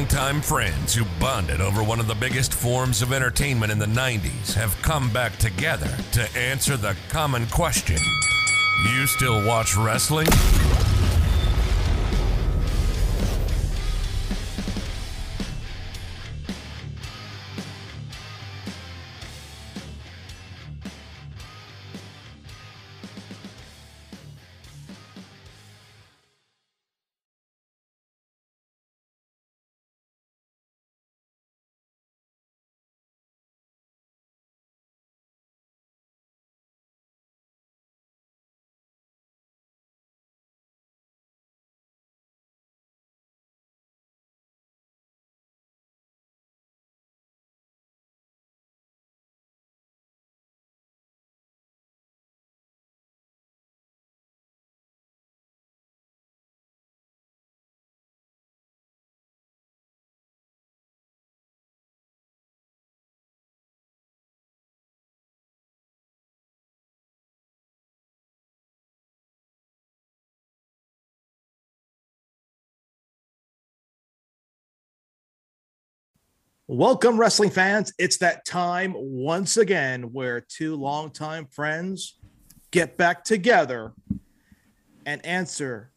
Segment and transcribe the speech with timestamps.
[0.00, 4.54] Longtime friends who bonded over one of the biggest forms of entertainment in the 90s
[4.54, 7.98] have come back together to answer the common question
[8.94, 10.28] You still watch wrestling?
[76.72, 77.92] Welcome, wrestling fans.
[77.98, 82.20] It's that time once again where two longtime friends
[82.70, 83.92] get back together
[85.04, 85.90] and answer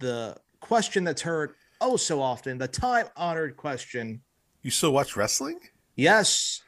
[0.00, 4.20] the question that's heard oh so often the time honored question
[4.62, 5.60] You still watch wrestling?
[5.94, 6.60] Yes,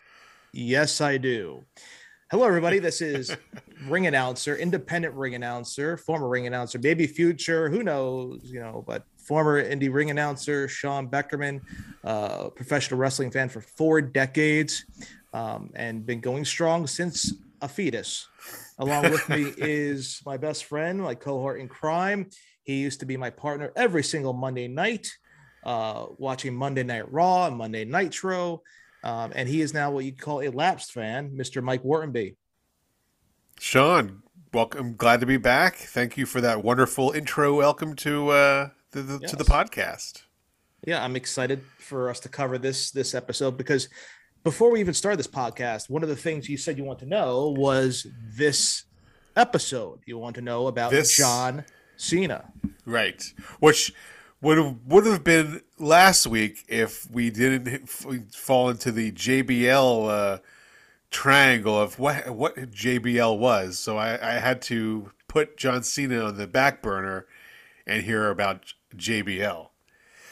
[0.52, 1.64] yes, I do.
[2.30, 2.78] Hello, everybody.
[2.78, 3.36] This is
[3.88, 9.04] ring announcer, independent ring announcer, former ring announcer, maybe future, who knows, you know, but
[9.32, 11.62] former indie ring announcer Sean Beckerman,
[12.04, 14.84] uh, professional wrestling fan for four decades,
[15.32, 18.28] um, and been going strong since a fetus.
[18.78, 22.28] Along with me is my best friend, my cohort in crime.
[22.64, 25.10] He used to be my partner every single Monday night,
[25.64, 28.60] uh, watching Monday Night Raw and Monday Nitro.
[29.02, 31.62] Um, and he is now what you call a lapsed fan, Mr.
[31.62, 32.36] Mike Whartenby.
[33.58, 34.94] Sean, welcome.
[34.94, 35.76] Glad to be back.
[35.76, 37.56] Thank you for that wonderful intro.
[37.56, 40.22] Welcome to uh, the, the to the podcast.
[40.86, 43.88] Yeah, I'm excited for us to cover this this episode because
[44.44, 47.06] before we even started this podcast, one of the things you said you want to
[47.06, 48.84] know was this
[49.36, 50.00] episode.
[50.06, 51.64] You want to know about This- John
[51.96, 52.52] Cena.
[52.84, 53.22] Right.
[53.60, 53.92] Which
[54.40, 60.38] would have would have been last week if we didn't fall into the JBL uh,
[61.10, 63.78] triangle of what what JBL was.
[63.78, 67.26] So I, I had to put John Cena on the back burner
[67.86, 69.68] and hear about JBL.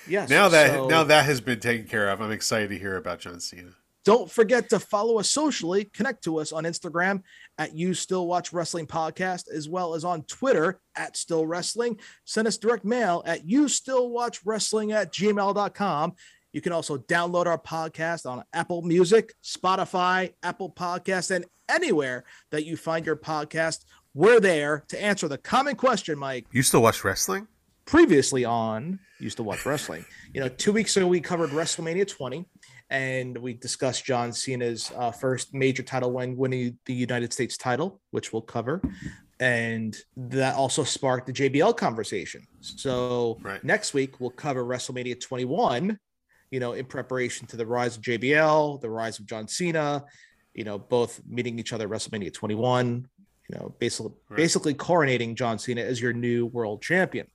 [0.09, 0.29] Yes.
[0.31, 3.21] Now that so now that has been taken care of, I'm excited to hear about
[3.21, 3.71] John Cena.
[4.05, 7.23] don't forget to follow us socially, connect to us on Instagram
[7.59, 11.99] at You Still Watch Wrestling Podcast, as well as on Twitter at Still Wrestling.
[12.25, 16.15] Send us direct mail at You Still Watch Wrestling at gmail.com.
[16.53, 22.65] You can also download our podcast on Apple Music, Spotify, Apple Podcast, and anywhere that
[22.65, 23.85] you find your podcast.
[24.15, 27.47] We're there to answer the common question, Mike You still watch wrestling?
[27.85, 32.47] Previously on used to watch wrestling you know two weeks ago we covered wrestlemania 20
[32.91, 38.01] and we discussed john cena's uh, first major title win winning the united states title
[38.13, 38.81] which we'll cover
[39.41, 43.63] and that also sparked the jbl conversation so Right.
[43.65, 45.99] next week we'll cover wrestlemania 21
[46.51, 50.05] you know in preparation to the rise of jbl the rise of john cena
[50.55, 53.07] you know both meeting each other at wrestlemania 21
[53.51, 54.37] you know basically Right.
[54.37, 57.27] basically coronating john cena as your new world champion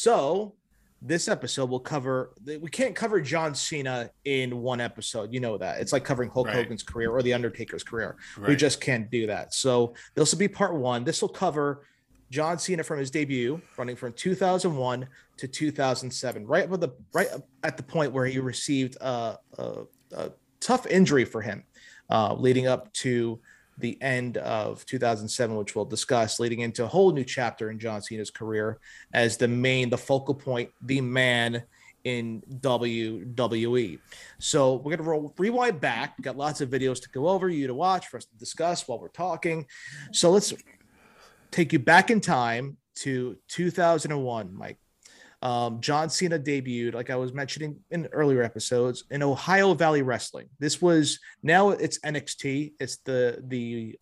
[0.00, 0.54] so
[1.02, 5.32] this episode will cover we can't cover John Cena in one episode.
[5.32, 5.80] You know that.
[5.80, 6.56] It's like covering Hulk Right.
[6.56, 8.16] Hogan's career or The Undertaker's career.
[8.46, 9.52] We just can't do that.
[9.52, 11.04] So this will be part one.
[11.04, 11.86] This will cover
[12.30, 15.06] John Cena from his debut, running from 2001
[15.36, 17.28] to 2007, right up at the right
[17.62, 19.82] at the point where he received a, a,
[20.12, 20.30] a
[20.60, 21.64] tough injury for him,
[22.08, 23.40] uh, leading up to
[23.80, 28.02] the end of 2007, which we'll discuss, leading into a whole new chapter in John
[28.02, 28.78] Cena's career
[29.12, 31.62] as the main, the focal point, the man
[32.04, 33.98] in WWE.
[34.38, 36.14] So we're gonna roll, rewind back.
[36.16, 38.88] We've got lots of videos to go over, you to watch, for us to discuss
[38.88, 39.66] while we're talking.
[40.12, 40.54] So let's
[41.50, 44.79] take you back in time to 2001, Mike.
[45.42, 50.48] Um, John Cena debuted, like I was mentioning in earlier episodes, in Ohio Valley Wrestling.
[50.58, 52.74] This was now it's NXT.
[52.78, 53.98] It's the the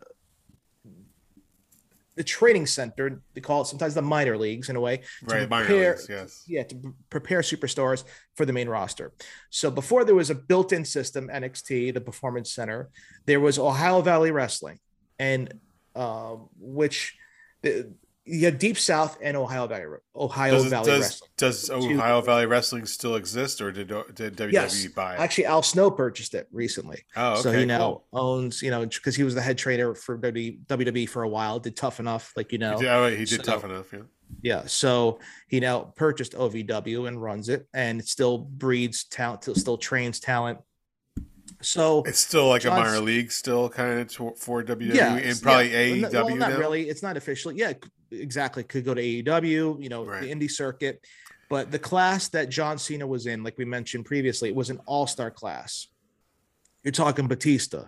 [2.17, 3.23] the training center.
[3.35, 5.02] They call it sometimes the minor leagues in a way.
[5.23, 6.43] Right, minor leagues, yes.
[6.49, 8.02] Yeah, to prepare superstars
[8.35, 9.12] for the main roster.
[9.50, 12.88] So before there was a built-in system, NXT, the Performance Center,
[13.26, 14.81] there was Ohio Valley Wrestling,
[15.20, 15.55] and
[15.94, 17.17] um, which
[17.62, 17.93] the,
[18.31, 19.85] Yeah, Deep South and Ohio Valley
[20.15, 21.31] Ohio Does, Valley does, Wrestling.
[21.39, 24.87] does Ohio Valley Wrestling still exist, or did did WWE Yes.
[24.89, 25.21] buy it?
[25.21, 27.05] Actually, Al Snow purchased it recently.
[27.17, 28.05] oh, okay, so he now cool.
[28.13, 31.77] owns, you know, because he was the head trainer for WWE for a while, did
[31.77, 32.77] tough enough, like you know.
[32.77, 33.93] He did, oh, he did so- tough enough.
[33.93, 33.99] Yeah.
[34.43, 34.63] Yeah.
[34.67, 40.21] So he now purchased OVW and runs it, and it still breeds talent, still trains
[40.21, 40.59] talent.
[41.61, 45.71] So It's still like a minor league, still kind of for WWE, yeah, and probably
[45.73, 46.09] yeah.
[46.09, 46.59] AEW Well, not now.
[46.59, 46.89] really.
[46.89, 47.57] It's not officially.
[47.57, 47.73] Yeah,
[48.11, 48.63] exactly.
[48.65, 49.83] Could go to AEW.
[49.83, 50.23] You know, Right.
[50.23, 51.05] the indie circuit.
[51.49, 54.81] But the class that John Cena was in, like we mentioned previously, it was an
[54.87, 55.87] all-star class.
[56.85, 57.85] You're talking Batista,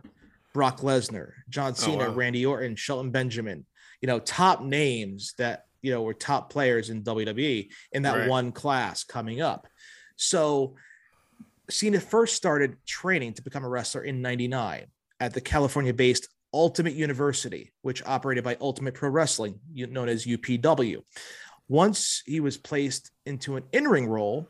[0.54, 2.14] Brock Lesnar, John oh, Cena, Oh, wow.
[2.14, 3.66] Randy Orton, Shelton Benjamin.
[4.00, 8.28] You know, top names that you know were top players in WWE in that Right.
[8.28, 9.66] one class coming up.
[10.16, 10.76] So
[11.70, 14.86] Cena first started training to become a wrestler in 99
[15.20, 21.02] at the California based Ultimate University, which operated by Ultimate Pro Wrestling, known as UPW.
[21.68, 24.48] Once he was placed into an in ring role,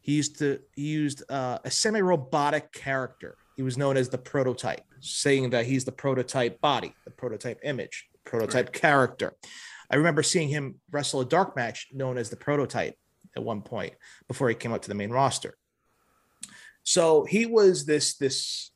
[0.00, 3.36] he used to he used uh, a semi robotic character.
[3.56, 8.08] He was known as the prototype, saying that he's the prototype body, the prototype image,
[8.24, 9.34] prototype character.
[9.90, 12.96] I remember seeing him wrestle a dark match known as the prototype
[13.36, 13.92] at one point
[14.26, 15.54] before he came up to the main roster.
[16.82, 18.71] So he was this this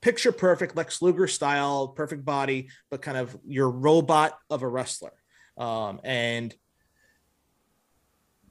[0.00, 5.12] picture perfect Lex Luger style, perfect body, but kind of your robot of a wrestler.
[5.56, 6.54] Um, and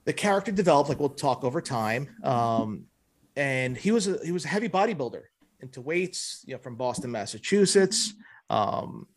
[0.05, 2.09] the character developed, like we'll talk over time.
[2.23, 2.85] Um,
[3.35, 5.23] and he was a he was a heavy bodybuilder
[5.61, 8.13] into weights, you know, from Boston, Massachusetts.
[8.49, 9.07] Um,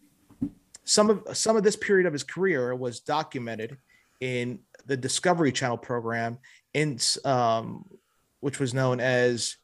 [0.84, 3.76] some of some of this period of his career was documented
[4.20, 6.38] in the Discovery Channel program,
[6.74, 7.84] in um,
[8.40, 9.56] which was known as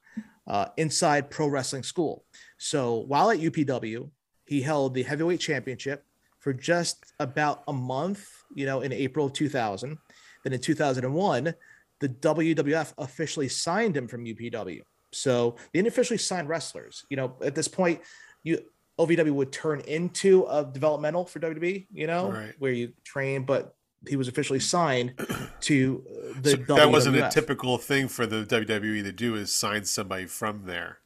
[0.46, 2.24] uh, Inside Pro Wrestling School.
[2.58, 4.10] So while at UPW,
[4.46, 6.04] he held the heavyweight championship
[6.38, 9.98] for just about a month, you know, in April of 2000.
[10.44, 11.54] Then in 2001,
[12.00, 14.82] the WWF officially signed him from UPW.
[15.12, 17.04] So they didn't officially sign wrestlers.
[17.10, 18.00] You know, at this point,
[18.42, 18.60] you
[18.98, 22.54] OVW would turn into a developmental for WWE, you know, Right.
[22.58, 23.74] where you train, but
[24.06, 25.14] he was officially signed
[25.60, 26.04] to
[26.40, 30.26] the So that wasn't a typical thing for the WWE to do is sign somebody
[30.26, 30.98] from there.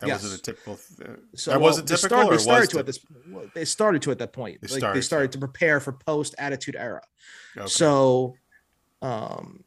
[0.00, 0.22] That Yes.
[0.22, 0.76] wasn't a typical.
[0.76, 2.98] Th- So that well, wasn't they typical, started, they started to at this.
[3.30, 4.60] well, They started to at that point.
[4.60, 5.06] They like started they to.
[5.06, 7.00] started to prepare for post Attitude Era.
[7.56, 7.66] Okay.
[7.66, 8.34] So,
[9.00, 9.64] um,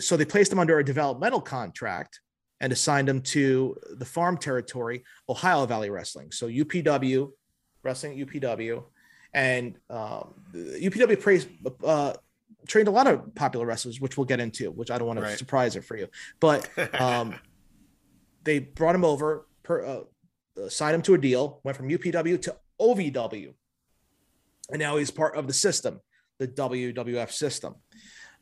[0.00, 2.20] so they placed him under a developmental contract
[2.60, 6.30] and assigned him to the farm territory, Ohio Valley Wrestling.
[6.32, 7.32] So UPW,
[7.82, 8.84] wrestling at UPW,
[9.32, 11.48] and um, UPW praised,
[11.84, 12.14] uh,
[12.66, 15.24] trained a lot of popular wrestlers, which we'll get into, which I don't want to
[15.24, 15.38] Right.
[15.38, 16.08] surprise it for you,
[16.40, 16.68] but
[17.00, 17.34] um,
[18.42, 22.56] they brought him over, per, uh, signed him to a deal, went from UPW to
[22.80, 23.54] OVW,
[24.70, 26.00] and now he's part of the system,
[26.38, 27.74] the WWF system,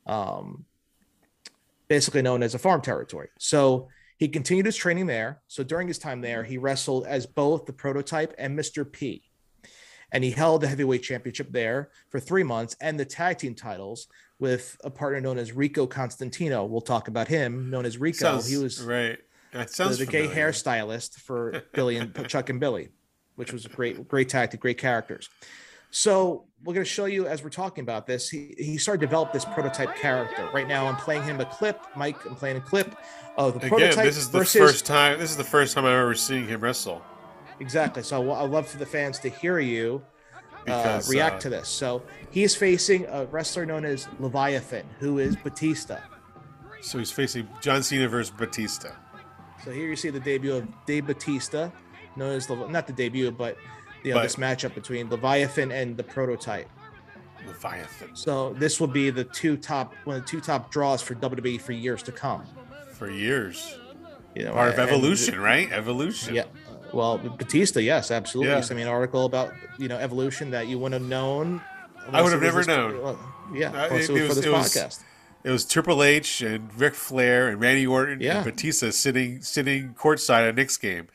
[0.06, 0.64] um,
[1.88, 3.28] basically known as a farm territory.
[3.38, 5.42] So he continued his training there.
[5.48, 8.90] So during his time there, he wrestled as both the prototype and Mr.
[8.90, 9.22] P.
[10.10, 14.08] And he held the heavyweight championship there for three months and the tag team titles
[14.38, 16.64] with a partner known as Rico Constantino.
[16.64, 18.18] We'll talk about him, known as Rico.
[18.18, 19.18] sounds he was right.
[19.52, 22.90] That the, sounds the gay hairstylist for Billy and Chuck and Billy,
[23.36, 25.28] which was a great, great tactic, great characters.
[25.90, 28.28] So we're going to show you as we're talking about this.
[28.28, 30.46] He, he started to develop this prototype character.
[30.52, 31.80] Right now, I'm playing him a clip.
[31.96, 32.94] Mike, I'm playing a clip
[33.38, 35.18] of the Again, prototype this is the versus first time.
[35.18, 37.02] This is the first time I've ever seen him wrestle.
[37.58, 38.02] exactly.
[38.02, 40.02] So I love for the fans to hear you
[40.60, 41.68] uh, Because, react uh, to this.
[41.68, 46.00] So he is facing a wrestler known as Leviathan, who is Batista.
[46.82, 48.90] So he's facing John Cena versus Batista.
[49.64, 51.70] So here you see the debut of Dave Batista,
[52.16, 53.56] known as Lev- not the debut, but
[54.02, 56.68] you know But- this matchup between Leviathan and the Prototype.
[57.46, 61.14] Leviathan So this will be the two top one of the two top draws for
[61.14, 62.44] WWE for years to come.
[62.92, 63.78] for years.
[64.34, 65.70] You know, Part of and- Evolution, right?
[65.70, 66.34] Evolution.
[66.34, 66.44] Yeah.
[66.92, 68.50] Well, Batista, yes, absolutely.
[68.50, 68.56] Yeah.
[68.58, 71.62] You sent me an article about you know evolution that you wouldn't have known.
[72.10, 73.00] I would have never this- known.
[73.02, 73.18] well,
[73.54, 75.02] yeah, Uh, it- it was for this it was- podcast.
[75.48, 78.36] It was Triple H and Ric Flair and Randy Orton Yeah.
[78.36, 81.08] and Batista sitting sitting courtside at Knicks game.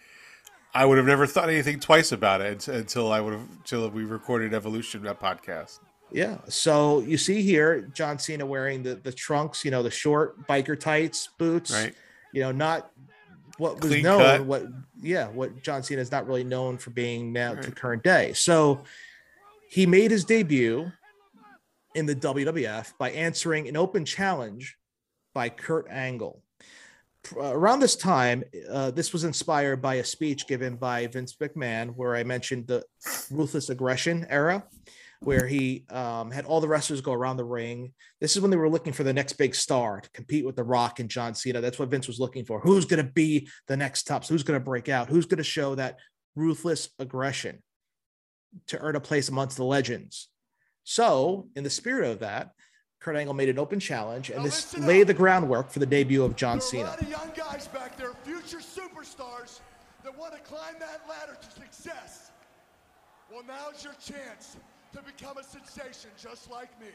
[0.73, 4.03] I would have never thought anything twice about it until I would have until we
[4.05, 5.77] recorded Evolution that podcast.
[6.11, 6.37] Yeah.
[6.49, 10.79] So you see here John Cena wearing the the trunks, you know, the short biker
[10.79, 11.71] tights, boots.
[11.71, 11.93] Right.
[12.31, 12.89] You know, not
[13.59, 14.17] what was Clean known.
[14.19, 14.45] cut.
[14.45, 14.63] What
[14.99, 18.33] yeah, what John Cena is not really known for being now to current day.
[18.33, 18.81] So
[19.69, 20.91] he made his debut
[21.95, 24.77] in the WWF by answering an open challenge
[25.33, 26.41] by Kurt Angle.
[27.37, 31.95] Uh, Around this time, uh, this was inspired by a speech given by Vince McMahon,
[31.95, 32.83] where I mentioned the
[33.31, 34.63] ruthless aggression era.
[35.23, 37.93] where he um, had all the wrestlers go around the ring.
[38.19, 40.63] This is when they were looking for the next big star to compete with The
[40.63, 41.61] Rock and John Cena.
[41.61, 42.59] That's what Vince was looking for.
[42.59, 44.27] Who's going to be the next tops?
[44.27, 45.09] Who's going to break out?
[45.09, 45.97] Who's going to show that
[46.35, 47.63] ruthless aggression
[48.67, 50.29] to earn a place amongst the legends?
[50.83, 52.51] So, in the spirit of that,
[52.99, 56.35] Kurt Angle made an open challenge, and this laid the groundwork for the debut of
[56.35, 56.83] John Cena.
[56.83, 59.59] a lot of young guys back there, future superstars,
[60.03, 62.31] that want to climb that ladder to success.
[63.31, 64.57] Well, now's your chance
[64.93, 66.87] to become a sensation just like me.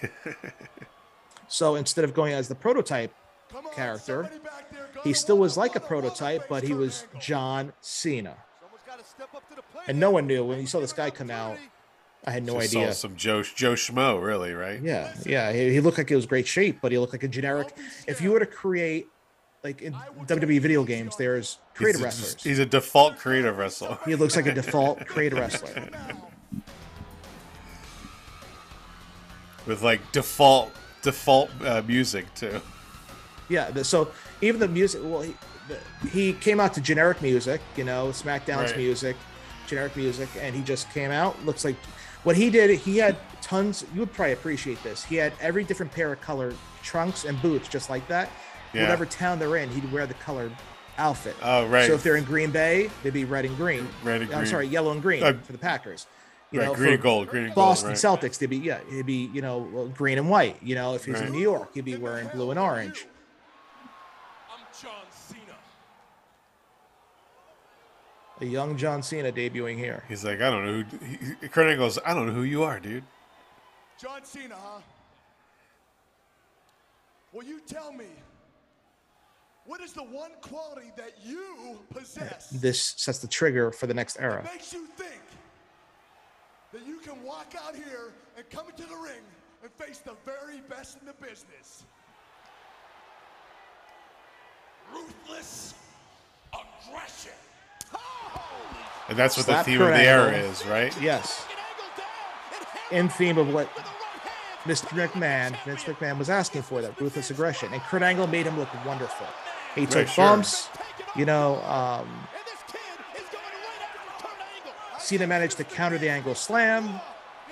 [1.48, 3.14] So instead of going as the prototype
[3.54, 4.30] on, character,
[4.72, 7.04] there, he still was like a prototype, but he was.
[7.20, 8.36] John Cena.
[9.86, 11.56] And no one knew when you saw this guy come out.
[12.24, 12.92] I had no Just idea.
[12.92, 14.80] saw some Joe Joe Schmo, really, right?
[14.80, 15.52] Yeah, yeah.
[15.52, 17.74] He, he looked like he was great shape, but he looked like a generic.
[18.06, 19.08] If you were to create,
[19.64, 22.42] like in WWE video games, there's creative he's a, wrestlers.
[22.44, 23.98] He's a default creative wrestler.
[24.04, 25.88] He looks like a default creative wrestler.
[29.66, 30.70] with like default
[31.02, 32.60] default uh, music too.
[33.48, 33.82] Yeah.
[33.82, 35.51] So even the music, well, he, the,
[36.10, 38.76] he came out to generic music, you know, SmackDown's Right.
[38.78, 39.16] music,
[39.66, 41.44] generic music, and he just came out.
[41.44, 41.76] Looks like
[42.24, 42.78] what he did.
[42.80, 43.84] He had tons.
[43.94, 45.04] You would probably appreciate this.
[45.04, 48.28] He had every different pair of colored trunks and boots, just like that.
[48.72, 48.82] Yeah.
[48.82, 50.52] Whatever town they're in, he'd wear the colored
[50.98, 51.36] outfit.
[51.42, 51.86] Oh, right.
[51.86, 53.88] So if they're in Green Bay, they'd be red and green.
[54.02, 54.40] Red and green.
[54.40, 56.06] I'm sorry, yellow and green Uh, for the Packers.
[56.50, 58.04] You right, know, green and gold, green and Boston gold.
[58.04, 58.20] Right.
[58.30, 60.56] Celtics, they'd be yeah, it'd be you know green and white.
[60.62, 61.26] You know, if he's Right.
[61.28, 63.06] in New York, he'd be wearing blue and orange.
[64.50, 65.40] I'm John Cena.
[68.42, 70.02] A young John Cena debuting here.
[70.08, 71.06] He's like, I don't know who.
[71.06, 73.04] He, he- Kurt Angle goes, I don't know who you are, dude.
[74.00, 74.80] John Cena, huh?
[77.32, 78.06] Will you tell me
[79.64, 84.16] what is the one quality that you possess This sets the trigger for the next
[84.18, 84.42] era.
[84.42, 85.22] that makes you think
[86.72, 89.22] that you can walk out here and come into the ring
[89.62, 91.84] and face the very best in the business?
[94.92, 95.74] Ruthless
[96.52, 97.30] aggression.
[99.08, 100.98] And that's what Slap the theme of the era is, right?
[101.00, 101.44] Yes,
[102.90, 103.68] in theme of what
[104.64, 104.86] Mr.
[104.88, 108.68] McMahon, Vince McMahon was asking for that ruthless aggression, and Kurt Angle made him look
[108.86, 109.26] wonderful.
[109.74, 110.24] He took sure.
[110.24, 110.68] bumps,
[111.16, 111.60] you know.
[111.62, 112.08] Um,
[114.98, 117.00] Cena managed to counter the angle slam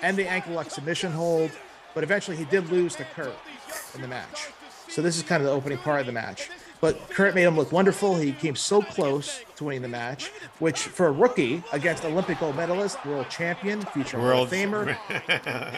[0.01, 1.51] and the ankle lock submission hold,
[1.93, 3.35] but eventually he did lose to Kurt
[3.93, 4.49] in the match.
[4.87, 6.49] So this is kind of the opening part of the match.
[6.81, 8.15] But Kurt made him look wonderful.
[8.15, 12.55] He came so close to winning the match, which for a rookie against Olympic gold
[12.55, 14.97] medalist, world champion, future world famer,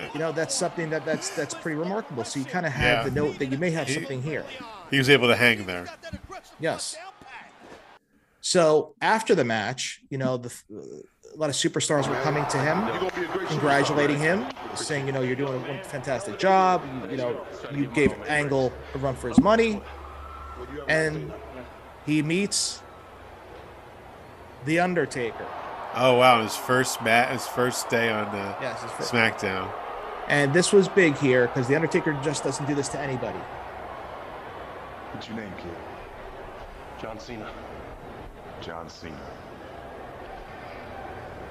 [0.14, 2.24] you know that's something that that's that's pretty remarkable.
[2.24, 3.10] So you kind of have Yeah.
[3.10, 4.46] the note that you may have something here.
[4.90, 5.88] He was able to hang there.
[6.60, 6.96] Yes.
[8.40, 10.54] So after the match, you know, the,
[11.34, 14.46] a lot of superstars were coming to him, congratulating him,
[14.76, 16.84] saying, you know, you're doing a fantastic job.
[17.06, 19.82] You, you know, you gave Angle a run for his money,
[20.88, 21.32] and
[22.06, 22.82] he meets
[24.66, 25.46] the Undertaker.
[25.96, 29.70] Oh wow, his first mat, his first day on uh, Yes, his first- SmackDown.
[30.28, 33.38] And this was big here because the Undertaker just doesn't do this to anybody.
[35.12, 35.76] What's your name, kid?
[37.02, 37.50] John Cena.
[38.62, 39.20] John Cena.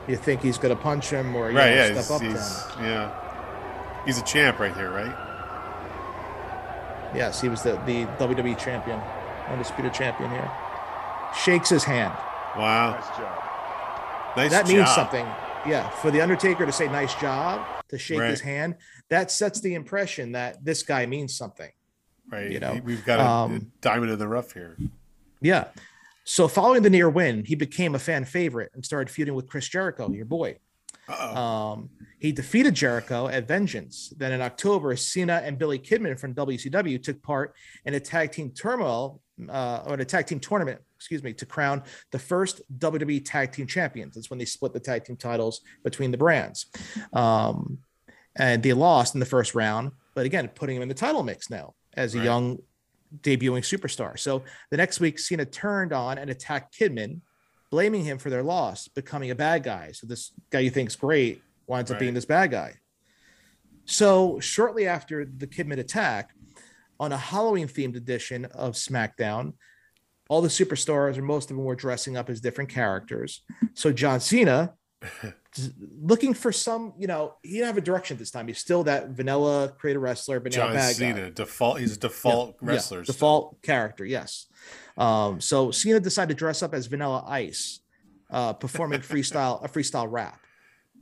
[0.08, 1.70] You think he's going to punch him or you Right?
[1.70, 2.84] know, Yeah, step he's, up to he's him?
[2.86, 5.14] yeah, he's a champ right here, right?
[7.14, 9.00] Yes, he was the, the WWE champion,
[9.48, 10.50] undisputed champion here.
[11.36, 12.12] Shakes his hand.
[12.56, 14.36] Wow, Nice job.
[14.36, 14.50] nice.
[14.50, 15.26] that means something.
[15.66, 18.76] Yeah, for the Undertaker to say "nice job," to shake his hand,
[19.08, 21.70] that sets the impression that this guy means something.
[22.30, 22.50] Right?
[22.50, 24.76] you know, we've got a, a um, diamond in the rough here.
[25.40, 25.68] Yeah.
[26.24, 29.68] So following the near win, he became a fan favorite and started feuding with Chris
[29.68, 30.58] Jericho, your boy.
[31.08, 31.36] Uh-oh.
[31.36, 31.90] Um,
[32.22, 34.12] he defeated Jericho at Vengeance.
[34.16, 37.52] Then in October, Cena and Billy Kidman from WCW took part
[37.84, 41.82] in a tag team turmoil uh, or a tag team tournament, excuse me, to crown
[42.12, 44.14] the first WWE tag team champions.
[44.14, 46.66] That's when they split the tag team titles between the brands.
[47.12, 47.78] Um,
[48.36, 51.50] and they lost in the first round, but again, putting him in the title mix
[51.50, 52.24] now as a Right.
[52.24, 52.58] young
[53.20, 54.16] debuting superstar.
[54.16, 57.20] So the next week, Cena turned on and attacked Kidman,
[57.72, 59.90] blaming him for their loss, becoming a bad guy.
[59.90, 62.74] So this guy you think's great winds up being this bad guy.
[63.84, 66.30] So shortly after the Kidman attack,
[67.00, 69.54] on a Halloween themed edition of SmackDown,
[70.28, 73.42] all the superstars or most of them were dressing up as different characters.
[73.74, 74.74] So John Cena,
[76.00, 78.46] looking for some, you know, he didn't have a direction this time.
[78.46, 81.12] He's still that vanilla creator wrestler, but now John bad guy.
[81.12, 81.80] Cena, default.
[81.80, 83.02] He's a default Yeah, wrestler.
[83.04, 83.12] still.
[83.12, 84.46] default character, yes.
[84.96, 87.80] Um, so Cena decided to dress up as Vanilla Ice,
[88.30, 90.38] uh, performing freestyle a freestyle rap.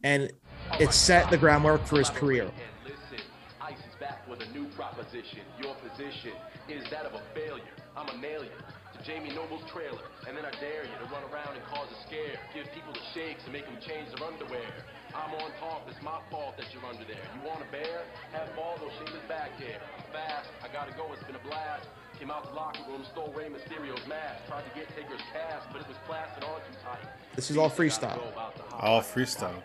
[0.02, 0.30] And
[0.78, 2.50] it set the groundwork for his career.
[2.85, 3.25] Listen,
[3.61, 5.40] Ice is back with a new proposition.
[5.61, 6.33] Your position
[6.69, 7.75] is that of a failure.
[7.97, 11.57] I'ma nail you to Jamie Noble's trailer, and then I dare you to run around
[11.59, 12.38] and cause a scare.
[12.54, 14.71] Give people the shakes and make them change their underwear.
[15.11, 17.19] I'm on top, it's my fault that you're under there.
[17.35, 18.07] You want a bear?
[18.33, 19.83] Have ball, shave his back hair.
[19.99, 21.88] I'm fast, I gotta go, it's been a blast.
[22.19, 24.47] Came out the locker room, stole Rey Mysterio's mask.
[24.47, 27.02] Tried to get Taker's cast, but it was plastered on too tight.
[27.35, 28.16] This is all freestyle.
[28.16, 29.62] Go about the hot All freestyle.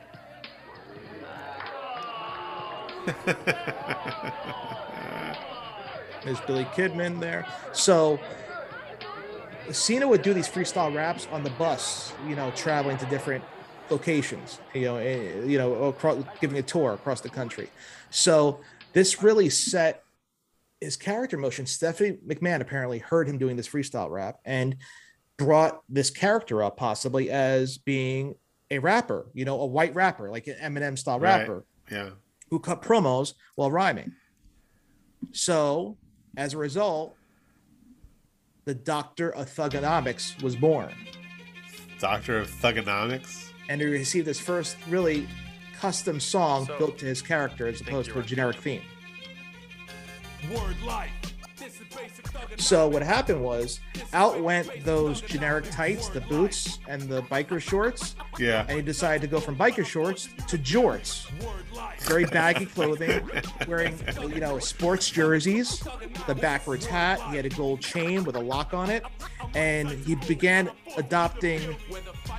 [6.24, 7.46] There's Billy Kidman there.
[7.74, 8.20] So
[9.72, 13.44] Cena would do these freestyle raps on the bus, you know, traveling to different
[13.90, 17.70] locations, you know, eh, you know, across, giving a tour across the country.
[18.10, 18.62] So
[18.94, 20.04] this really set
[20.82, 21.66] his character motion.
[21.66, 24.78] Stephanie McMahon apparently heard him doing this freestyle rap and
[25.38, 28.36] brought this character up possibly as being
[28.72, 31.40] a rapper, you know, a white rapper, like an Eminem style Right.
[31.40, 32.10] rapper Yeah.
[32.56, 34.14] Who cut promos while rhyming.
[35.34, 35.98] So,
[36.38, 37.18] as a result,
[38.64, 40.94] the Doctor of Thuganomics was born,
[42.00, 43.50] Doctor of Thuganomics.
[43.68, 45.28] and he received his first really
[45.78, 48.84] custom song built to his character as opposed to a generic theme.
[50.50, 51.12] Word life.
[52.58, 53.80] So what happened was,
[54.14, 58.66] out went those generic tights, the boots, and the biker shorts, Yeah.
[58.68, 61.28] and he decided to go from biker shorts to jorts.
[62.02, 63.28] Very baggy clothing,
[63.68, 63.98] wearing
[64.30, 65.84] you know sports jerseys,
[66.28, 67.20] the backwards hat.
[67.30, 69.04] He had a gold chain with a lock on it,
[69.54, 71.76] and he began adopting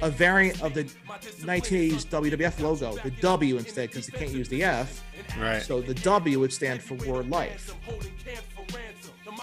[0.03, 4.65] a variant of the 1980s WWF logo, the W instead, because they can't use the
[4.65, 5.03] F.
[5.39, 5.63] Right.
[5.63, 7.75] So the W would stand for Word Life.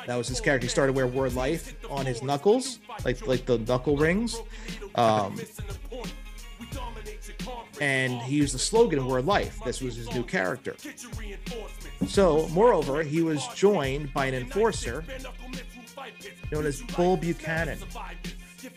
[0.07, 0.65] That was his character.
[0.65, 4.39] He started to wear Word Life on his knuckles, like like the knuckle rings.
[4.95, 5.39] Um,
[7.81, 9.59] and he used the slogan Word Life.
[9.65, 10.75] This was his new character.
[12.07, 15.03] So, moreover, he was joined by an enforcer
[16.51, 17.79] known as Bull Buchanan.
[18.59, 18.69] he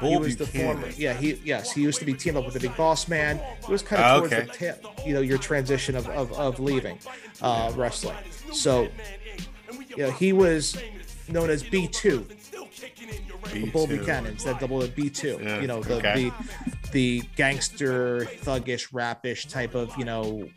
[0.00, 2.60] Bull was the former, yeah, he yes, he used to be teamed up with the
[2.60, 3.38] Big Boss Man.
[3.62, 4.46] It was kind Ah, of towards okay.
[4.46, 6.98] the tail, you know, your transition of of, of leaving
[7.40, 8.16] uh, wrestling.
[8.52, 8.88] So,
[9.96, 10.76] yeah, he was
[11.28, 12.26] known as B two.
[13.72, 13.88] Bull B2.
[13.88, 15.38] Buchanan, that double B two.
[15.42, 16.14] Yeah, you know, the, okay.
[16.14, 16.32] the
[16.92, 20.48] the gangster, thuggish, rapish type of you know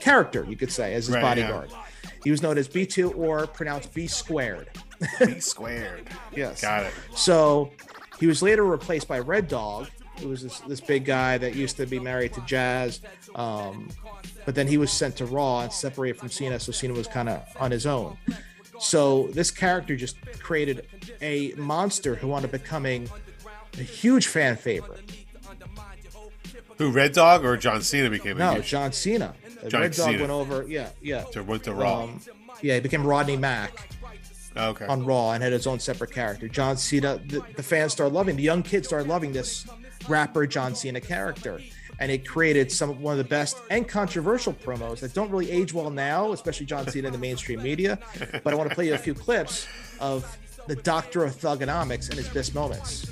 [0.00, 1.70] character, you could say, as his Right, bodyguard.
[2.24, 4.68] He was known as B two or pronounced B squared.
[5.24, 6.08] B squared.
[6.34, 6.60] Yes.
[6.60, 6.92] Got it.
[7.14, 7.70] So
[8.18, 9.88] he was later replaced by Red Dog,
[10.18, 13.00] who was this, this big guy that used to be married to Jazz.
[13.34, 13.88] Um,
[14.44, 17.28] but then he was sent to Raw and separated from Cena, so Cena was kind
[17.28, 18.16] of on his own.
[18.80, 20.86] So this character just created
[21.20, 23.08] a monster who wound up becoming
[23.78, 25.26] a huge fan favorite.
[26.78, 29.34] Who, Red Dog or John Cena became a No, huge John Cena.
[29.68, 31.24] John Red Dog went over, yeah, yeah.
[31.32, 32.04] to, went to Raw?
[32.04, 32.20] Um,
[32.62, 33.88] yeah, he became Rodney Mack.
[34.56, 34.86] okay.
[34.86, 36.48] on Raw and had his own separate character.
[36.48, 39.66] John Cena, the, the fans started loving, the young kids started loving this
[40.08, 41.60] rapper John Cena character.
[42.00, 45.50] And it created some of one of the best and controversial promos that don't really
[45.50, 47.98] age well now, especially John Cena in the mainstream media.
[48.42, 49.68] But I want to play you a few clips
[50.00, 53.10] of the Doctor of Thuganomics and his best moments.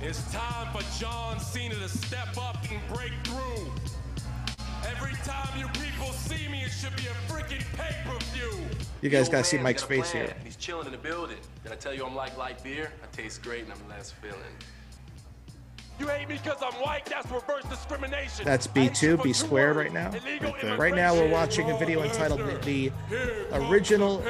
[0.00, 3.70] It's time for John Cena to step up and break through.
[4.86, 8.66] Every time you people see me, it should be a freaking pay-per-view.
[9.02, 10.34] You guys got to see man's Mike's got a face here.
[10.44, 11.36] He's chilling in the building.
[11.62, 12.90] Did I tell you I'm like light beer?
[13.02, 14.38] I taste great and I'm less feeling.
[15.98, 17.06] You hate me because I'm white?
[17.06, 18.44] That's reverse discrimination.
[18.44, 20.10] That's B2, B squared right now.
[20.12, 20.76] Illegal.
[20.76, 22.92] Right now, we're watching a video entitled the, the
[23.52, 24.22] original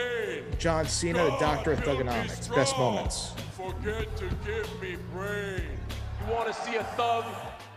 [0.59, 3.33] John Cena, the Doctor of Thuganomics, best moments.
[3.57, 5.63] Forget to give me brain.
[6.27, 7.25] You want to see a thug?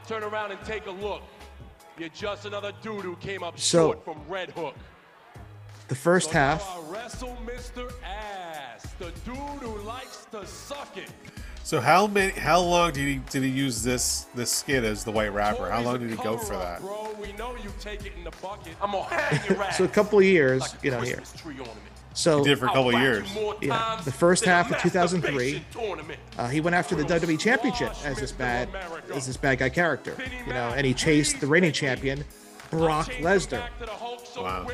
[0.06, 1.22] Turn around and take a look.
[1.98, 4.76] You're just another dude who came up So- short from Red Hook.
[5.88, 7.92] The first So half, I wrestle Mr.
[8.04, 11.10] Ass, the dude who likes to suck it.
[11.68, 12.32] So how many?
[12.32, 15.70] How long did he did he use this this skit as the White Rapper?
[15.70, 16.80] How long did he go for that?
[16.80, 18.74] Bro, we know you take it in the bucket.
[18.82, 19.78] I'm gonna hang your ass.
[19.78, 21.18] so a couple of years, Like you know, here.
[21.18, 21.82] Christmas tree ornament.
[22.14, 23.28] So He did for a I'll couple of years.
[23.62, 25.62] Yeah, the first half of 2003,
[26.38, 28.70] uh, he went after the WWE Championship as this bad
[29.14, 30.16] as this bad guy character,
[30.48, 32.24] you know, and he chased the reigning champion
[32.72, 33.68] Brock Lesnar,
[34.38, 34.68] Wow.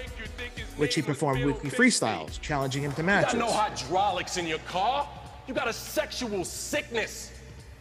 [0.78, 3.34] which he performed weekly freestyles, challenging him to You matches.
[3.34, 5.08] got no hydraulics in your car.
[5.48, 7.32] You got a sexual sickness.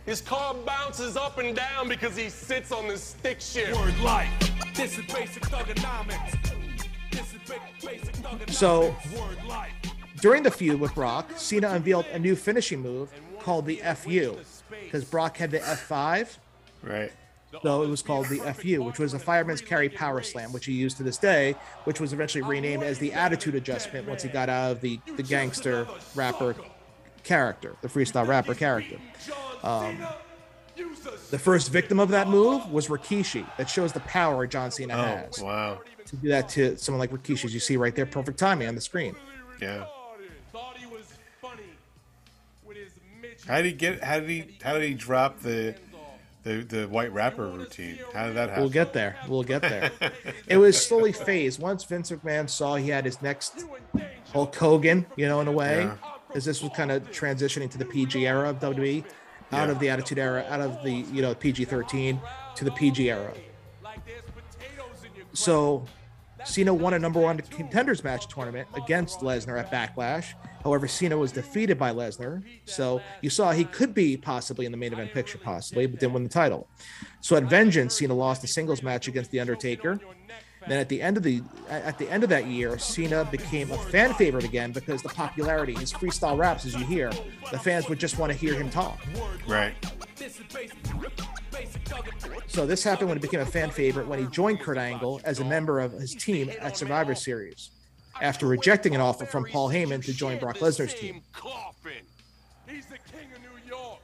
[0.04, 3.78] His car bounces up and down because he sits on this stick shift.
[3.78, 4.30] Word life.
[4.74, 6.52] This is basic thuganomics.
[7.12, 7.40] This is
[7.84, 8.50] basic thuganomics.
[8.52, 9.72] So- word life.
[10.20, 14.36] During the feud with Brock, Cena unveiled a new finishing move called the FU,
[14.84, 16.38] because Brock had the F5,
[16.82, 17.12] Right.
[17.62, 20.72] So it was called the FU, which was a fireman's carry power slam, which he
[20.72, 24.48] used to this day, which was eventually renamed as the attitude adjustment once he got
[24.48, 26.54] out of the, the gangster rapper
[27.24, 28.96] character, the freestyle rapper character.
[29.62, 29.98] Um,
[31.30, 33.46] the first victim of that move was Rikishi.
[33.56, 35.80] That shows the power John Cena Oh, has wow.
[36.06, 38.74] to do that to someone like Rikishi, as you see right there, perfect timing on
[38.74, 39.14] the screen.
[39.60, 39.84] Yeah.
[40.52, 41.02] Thought he was
[41.40, 41.62] funny
[42.66, 43.42] with his midget.
[43.46, 44.02] How did he get?
[44.02, 44.58] How did he?
[44.62, 45.74] How did he drop the
[46.42, 47.98] the the white rapper routine?
[48.12, 48.62] How did that happen?
[48.64, 49.16] We'll get there.
[49.28, 49.90] We'll get there.
[50.48, 51.60] it was slowly phased.
[51.60, 53.64] Once Vince McMahon saw he had his next
[54.32, 55.96] Hulk Hogan, you know, in a way, Yeah.
[56.34, 59.04] As this was kind of transitioning to the PG era of WWE,
[59.52, 59.72] out Yeah.
[59.72, 62.20] of the Attitude Era, out of the you know PG thirteen
[62.56, 63.32] to the PG era.
[63.82, 65.84] Like there's potatoes in your So
[66.44, 70.34] Cena won a number one contenders match tournament against Lesnar at Backlash.
[70.64, 72.42] However, Cena was defeated by Lesnar.
[72.64, 76.12] So you saw he could be possibly in the main event picture, possibly, but didn't
[76.14, 76.68] win the title.
[77.20, 80.00] So at Vengeance, Cena lost a singles match against The Undertaker.
[80.68, 83.78] Then at the end of the at the end of that year, Cena became a
[83.78, 87.10] fan favorite again because the popularity, his freestyle raps, as you hear,
[87.50, 89.00] the fans would just want to hear him talk.
[89.46, 89.74] Right.
[92.46, 95.40] So this happened when he became a fan favorite when he joined Kurt Angle as
[95.40, 97.70] a member of his team at Survivor Series,
[98.20, 101.22] after rejecting an offer from Paul Heyman to join Brock Lesnar's team.
[102.68, 103.98] He's the king of New York.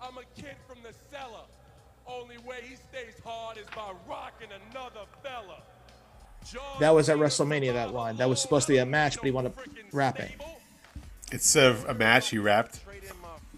[0.00, 1.44] I'm a kid from the cellar.
[2.06, 5.62] Only way he stays hard is by rocking another fella.
[6.80, 7.72] That was at WrestleMania.
[7.72, 9.58] That line that was supposed to be a match, but he wound up
[9.92, 10.32] rapping.
[11.32, 12.80] It's a, a match he rapped.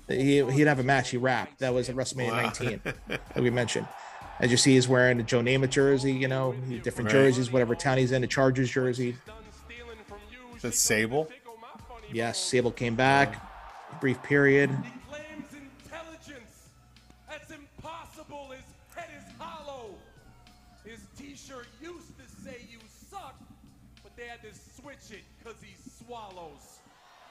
[0.08, 1.10] He he'd have a match.
[1.10, 1.58] He rapped.
[1.58, 3.86] That was at WrestleMania 19 that we mentioned.
[4.38, 6.12] As you see, he's wearing a Joe Namath jersey.
[6.12, 7.24] You know, different Right.
[7.24, 9.16] jerseys, whatever town he's in, a Chargers jersey.
[10.54, 11.28] Is that Sable?
[12.12, 13.42] Yes, Sable came back.
[14.00, 14.70] Brief period.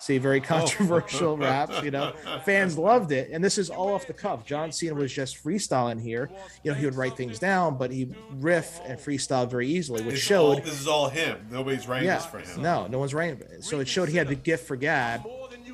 [0.06, 1.82] See, very controversial raps.
[1.82, 2.14] You know,
[2.44, 4.46] fans loved it, and this is all off the cuff.
[4.46, 6.30] John Cena was just freestyling here.
[6.64, 10.14] You know, he would write things down, but he riff and freestyle very easily, which
[10.14, 10.64] This is all- showed.
[10.64, 11.48] this is all him.
[11.50, 12.62] Nobody's writing Yeah, this for him.
[12.62, 13.42] no, no one's writing.
[13.62, 15.26] So it showed he had the gift for gab.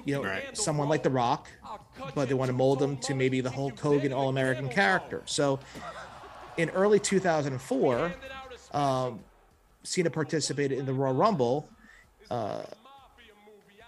[0.05, 0.55] You know, Right.
[0.57, 1.49] someone like The Rock,
[2.15, 5.23] but they want to mold him to maybe the Hulk Hogan All American character.
[5.25, 5.59] So
[6.55, 8.13] in early 2004,
[8.73, 9.19] um,
[9.83, 11.67] Cena participated in the Royal Rumble,
[12.29, 12.61] uh,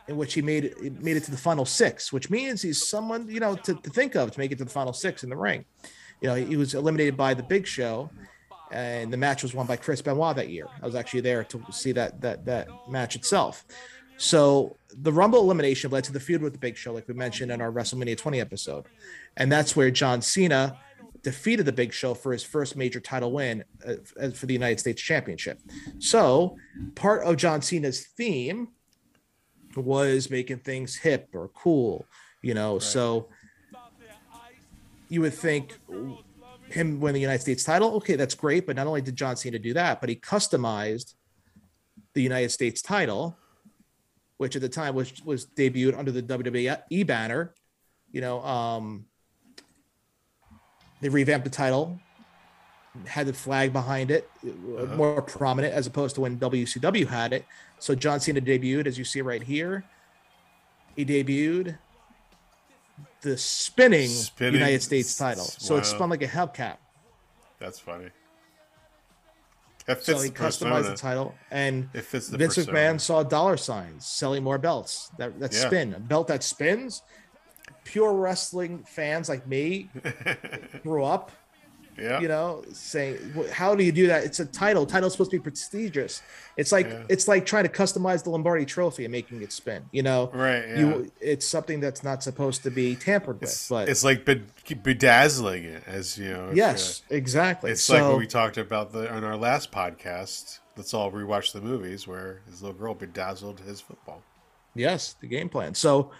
[0.07, 3.27] in which he made it made it to the final six, which means he's someone
[3.27, 5.37] you know to, to think of to make it to the final six in the
[5.37, 5.65] ring.
[6.21, 8.09] You know, he was eliminated by the Big Show,
[8.71, 10.67] and the match was won by Chris Benoit that year.
[10.81, 13.65] I was actually there to see that that that match itself.
[14.17, 17.51] So the Rumble elimination led to the feud with the Big Show, like we mentioned
[17.51, 18.85] in our WrestleMania 20 episode,
[19.37, 20.77] and that's where John Cena
[21.23, 25.01] defeated the Big Show for his first major title win uh, for the United States
[25.01, 25.59] Championship.
[25.99, 26.57] So
[26.95, 28.69] part of John Cena's theme
[29.77, 32.05] was making things hip or cool,
[32.41, 32.79] you know.
[32.79, 33.29] So
[35.09, 35.77] you would think
[36.69, 38.65] him win the United States title, okay, that's great.
[38.65, 41.13] But not only did John Cena do that, but he customized
[42.13, 43.37] the United States title,
[44.37, 47.53] which at the time was was debuted under the WWE banner.
[48.11, 49.05] You know, um,
[51.01, 51.99] they revamped the title,
[53.07, 57.45] had the flag behind it, uh, more prominent as opposed to when WCW had it.
[57.79, 59.83] So John Cena debuted, as you see right here.
[60.95, 61.77] He debuted
[63.21, 65.45] the spinning, Spinning United States title.
[65.45, 66.77] So it spun like a hubcap.
[67.59, 68.09] That's funny.
[69.85, 72.77] That So he the customized the title, and It fits the Vince persona.
[72.77, 75.09] McMahon saw dollar signs selling more belts.
[75.17, 75.67] That that Yeah.
[75.67, 77.01] spin, a belt that spins.
[77.83, 79.89] Pure wrestling fans like me
[80.83, 81.31] grew up,
[81.97, 82.19] Yeah.
[82.19, 83.17] you know, saying,
[83.51, 84.23] "How do you do that?
[84.23, 84.85] It's a title.
[84.85, 86.21] Title's supposed to be prestigious.
[86.57, 87.03] It's like Yeah.
[87.09, 89.85] it's like trying to customize the Lombardi Trophy and making it spin.
[89.91, 93.49] You know, Right, You, it's something that's not supposed to be tampered with.
[93.49, 94.25] It's, But it's like
[94.83, 96.51] bedazzling it, as you know.
[96.53, 97.71] yes, uh, exactly.
[97.71, 100.59] It's so, like what we talked about the, on our last podcast.
[100.75, 104.23] Let's all rewatch the movies where his little girl bedazzled his football.
[104.75, 105.75] Yes, the game plan.
[105.75, 106.11] So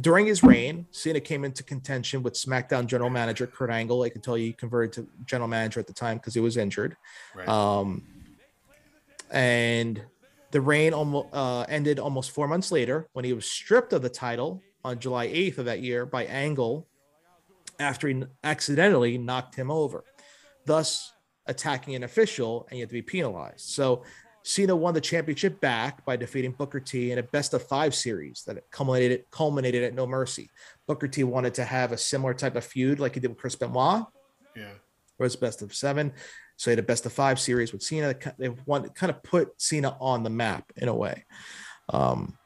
[0.00, 4.02] during his reign, Cena came into contention with SmackDown general manager Kurt Angle.
[4.02, 6.56] I can tell you he converted to general manager at the time because he was
[6.56, 6.96] injured.
[7.34, 7.48] Right.
[7.48, 8.02] Um,
[9.30, 10.02] and
[10.50, 14.08] the reign almost uh, ended almost four months later when he was stripped of the
[14.08, 16.86] title on July 8th of that year by Angle
[17.78, 20.04] after he accidentally knocked him over,
[20.66, 21.12] thus
[21.46, 23.60] attacking an official and he had to be penalized.
[23.60, 24.04] So
[24.46, 28.44] Cena won the championship back by defeating Booker T in a best of five series
[28.46, 30.50] that culminated culminated at No Mercy.
[30.86, 33.56] Booker T wanted to have a similar type of feud like he did with Chris
[33.56, 34.04] Benoit,
[34.54, 34.72] Yeah.
[35.18, 36.12] Or it's best of seven.
[36.56, 38.14] So he had a best of five series with Cena.
[38.38, 41.24] They want kind of put Cena on the map in a way.
[41.88, 42.36] Um,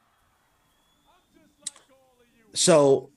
[2.54, 3.10] so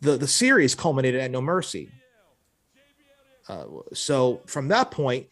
[0.00, 1.92] the the series culminated at No Mercy.
[3.48, 5.28] Uh, so from that point,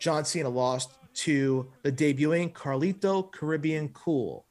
[0.00, 4.46] John Cena lost to the debuting Carlito Caribbean Cool.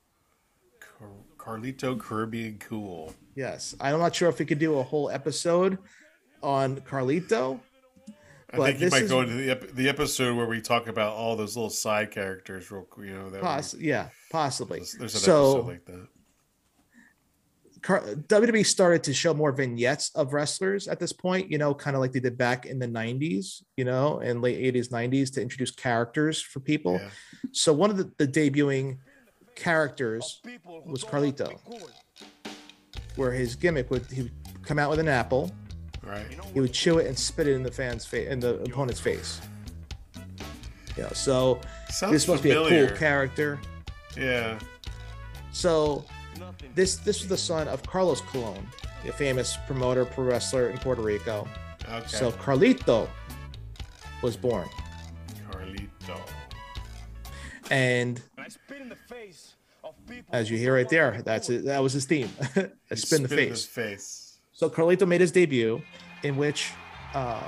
[0.80, 1.10] Car-
[1.58, 3.14] Carlito Caribbean Cool.
[3.36, 5.78] Yes, I'm not sure if we could do a whole episode
[6.44, 7.60] on Carlito.
[8.54, 11.14] I think you might is- go into the, ep- the episode where we talk about
[11.14, 13.08] all those little side characters, real quick.
[13.08, 14.80] You know, that Poss- yeah, possibly.
[14.80, 16.08] there's, there's an so episode like that.
[17.82, 21.96] Car- WWE started to show more vignettes of wrestlers at this point, you know, kind
[21.96, 25.42] of like they did back in the 90s, you know, and late 80s, 90s to
[25.42, 26.94] introduce characters for people.
[27.02, 27.10] Yeah.
[27.52, 28.98] So one of the, the debuting
[29.56, 30.42] characters
[30.86, 31.60] was Carlito,
[33.16, 34.32] where his gimmick would he would
[34.64, 35.52] come out with an apple,
[36.04, 36.26] Right.
[36.54, 39.42] he would chew it and spit it in the fan's face, in the opponent's face.
[40.98, 42.70] Yeah, so Sounds this must familiar.
[42.70, 43.60] be a cool character.
[44.18, 44.60] Yeah.
[45.52, 46.06] So
[46.76, 48.66] this this was the son of Carlos Colon,
[49.08, 51.48] a famous promoter, pro wrestler in Puerto Rico.
[51.90, 52.08] Okay.
[52.08, 53.08] So Carlito
[54.22, 54.68] was born,
[55.50, 56.20] Carlito.
[57.70, 58.22] and
[60.32, 61.66] as you hear right there, that's it.
[61.66, 62.30] That was his theme.
[62.92, 63.50] a spin the face.
[63.50, 64.40] his face.
[64.52, 65.82] So Carlito made his debut,
[66.24, 66.72] in which,
[67.14, 67.44] um,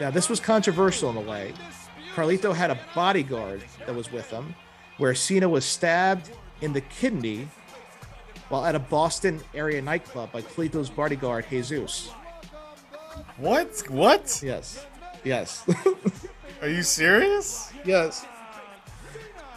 [0.00, 1.54] now this was controversial in a way.
[2.14, 4.54] Carlito had a bodyguard that was with him,
[4.98, 7.48] where Cena was stabbed in the kidney
[8.48, 12.08] while at a Boston area nightclub by Carlito's bodyguard Jesus.
[13.36, 13.82] What?
[13.88, 14.40] What?
[14.42, 14.86] Yes,
[15.24, 15.64] yes,
[16.62, 17.72] Are you serious?
[17.84, 18.26] yes.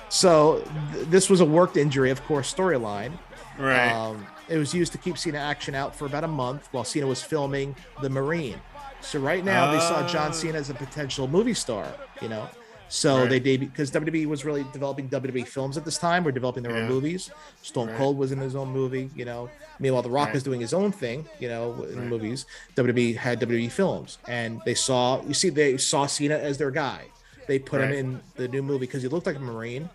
[0.10, 3.14] So th- this was a worked injury, of course, storyline.
[3.58, 3.92] Right.
[3.92, 7.08] Um, it was used to keep Cena action out for about a month while Cena
[7.08, 8.60] was filming The Marine.
[9.00, 10.32] So right now they saw John Ah.
[10.34, 11.88] Cena as a potential movie star,
[12.22, 12.48] you know.
[12.94, 13.30] So Right.
[13.30, 16.26] they debuted because WWE was really developing WWE films at this time.
[16.26, 16.84] We're developing their Yeah.
[16.84, 17.32] own movies.
[17.62, 17.98] Stone Right.
[17.98, 19.50] Cold was in his own movie, you know.
[19.80, 20.34] Meanwhile, The Rock Right.
[20.34, 22.46] was doing his own thing, you know, in movies.
[22.76, 27.06] WWE had WWE films, and they saw you see they saw Cena as their guy.
[27.48, 29.90] They put him in the new movie because he looked like a Marine.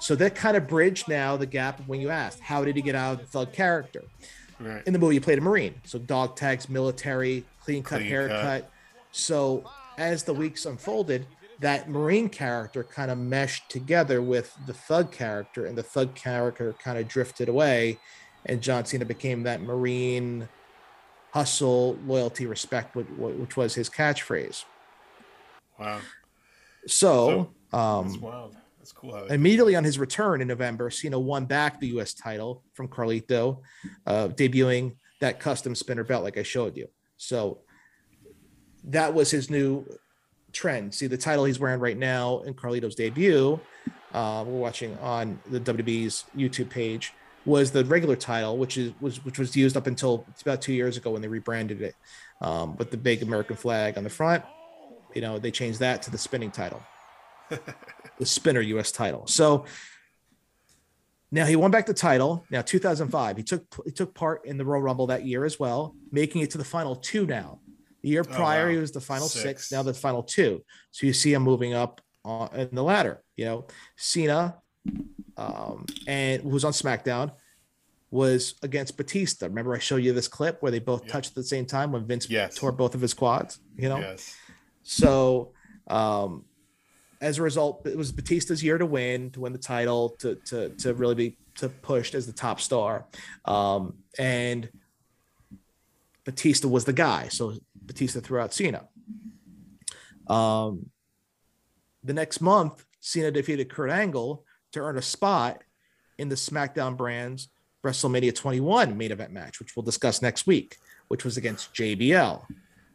[0.00, 2.96] So that kind of bridged now the gap when you asked, how did he get
[2.96, 4.02] out of the thug character?
[4.86, 5.74] In the movie, he played a Marine.
[5.84, 8.42] So dog tags, military, clean cut Clean haircut.
[8.42, 8.70] cut.
[9.12, 9.64] So
[9.96, 11.26] as the weeks unfolded,
[11.60, 16.74] that Marine character kind of meshed together with the thug character, and the thug character
[16.82, 17.98] kind of drifted away.
[18.46, 20.48] And John Cena became that Marine
[21.32, 24.64] hustle, loyalty, respect, which, was his catchphrase.
[25.78, 26.00] wow.
[26.86, 28.56] So, That's um, wild.
[28.78, 29.14] That's cool.
[29.14, 32.14] How Immediately on his return in November, Cena won back the U.S.
[32.14, 33.60] title from Carlito,
[34.06, 36.88] uh, debuting that custom spinner belt like I showed you.
[37.18, 37.58] So
[38.84, 39.84] that was his new
[40.52, 40.94] trend.
[40.94, 43.60] See the title he's wearing right now in Carlito's debut.
[44.12, 47.12] Uh, we're watching on the WWE's YouTube page
[47.46, 50.96] was the regular title, which is was which was used up until about two years
[50.96, 51.94] ago when they rebranded it
[52.40, 54.44] um, with the big American flag on the front.
[55.14, 56.82] You know, they changed that to the spinning title
[58.18, 59.26] the spinner US title.
[59.26, 59.64] So
[61.30, 62.44] now he won back the title.
[62.50, 65.94] Now 2005, he took he took part in the Royal Rumble that year as well,
[66.10, 67.60] making it to the final two now.
[68.02, 68.72] The year prior, wow.
[68.72, 69.42] he was the final six.
[69.42, 69.72] Six.
[69.72, 70.64] Now the final two.
[70.90, 73.22] So you see him moving up on, in the ladder.
[73.36, 74.56] You know, Cena,
[75.36, 77.32] um, and who was on SmackDown,
[78.10, 79.46] was against Batista.
[79.46, 81.12] Remember, I showed you this clip where they both Yeah.
[81.12, 82.56] touched at the same time when Vince Yes.
[82.56, 83.58] tore both of his quads.
[83.76, 84.34] You know, yes.
[84.82, 85.52] so
[85.88, 86.44] um,
[87.20, 90.70] as a result, it was Batista's year to win, to win the title, to to
[90.70, 93.06] to really be to pushed as the top star.
[93.44, 94.70] Um, and
[96.24, 97.28] Batista was the guy.
[97.28, 97.54] So
[97.90, 98.86] Batista threw out Cena.
[100.28, 100.90] Um,
[102.04, 105.62] the next month, Cena defeated Kurt Angle to earn a spot
[106.18, 107.48] in the SmackDown brand's
[107.84, 110.76] WrestleMania 21 main event match, which we'll discuss next week,
[111.08, 112.44] which was against JBL.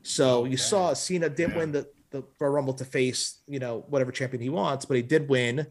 [0.02, 1.58] So you saw Cena didn't Yeah.
[1.58, 5.04] win the, the Royal Rumble to face, you know, whatever champion he wants, but he
[5.04, 5.68] did win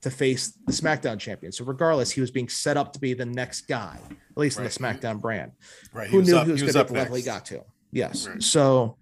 [0.00, 1.52] to face the SmackDown champion.
[1.52, 4.64] So regardless, he was being set up to be the next guy, at least in
[4.64, 5.52] the SmackDown brand
[5.92, 6.08] Right.
[6.08, 7.62] who was knew up- he was, going to the level he got to.
[7.92, 8.26] Yes.
[8.26, 8.42] Right.
[8.42, 8.96] So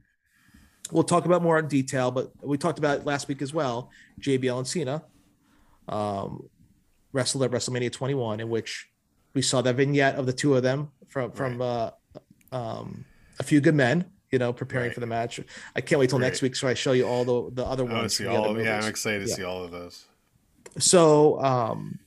[0.91, 3.91] we'll talk about more in detail, but we talked about last week as well.
[4.21, 5.03] JBL and Cena
[5.89, 6.49] um,
[7.13, 8.89] wrestled at WrestleMania 21, in which
[9.35, 11.91] we saw that vignette of the two of them from from uh,
[12.53, 13.05] um,
[13.39, 14.05] a few good men.
[14.33, 14.95] You know, preparing Right.
[14.95, 15.41] for the match.
[15.75, 17.87] I can't wait till next week so I show you all the the other I
[17.87, 18.17] want to ones.
[18.17, 18.57] see from the other all.
[18.61, 19.35] Of, yeah, I'm excited to Yeah.
[19.37, 20.05] see all of those.
[20.79, 21.99] So um,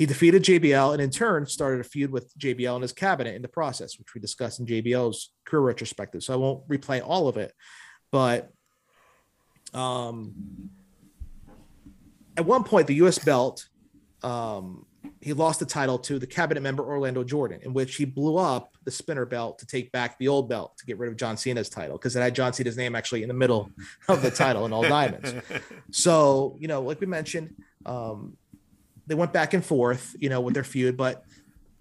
[0.00, 3.42] He defeated JBL and in turn started a feud with JBL and his cabinet in
[3.42, 6.22] the process, which we discussed in JBL's career retrospective.
[6.22, 7.52] So I won't replay all of it,
[8.10, 8.48] but
[9.74, 10.70] um,
[12.34, 13.18] at one point the U.S.
[13.18, 13.68] belt,
[14.22, 14.86] um,
[15.20, 18.78] he lost the title to the cabinet member Orlando Jordan, in which he blew up
[18.86, 21.68] the spinner belt to take back the old belt to get rid of John Cena's
[21.68, 23.70] title because it had John Cena's name actually in the middle
[24.08, 25.34] of the title in all diamonds.
[25.90, 28.38] So you know, like we mentioned, um,
[29.10, 30.96] they went back and forth, you know, with their feud.
[30.96, 31.24] But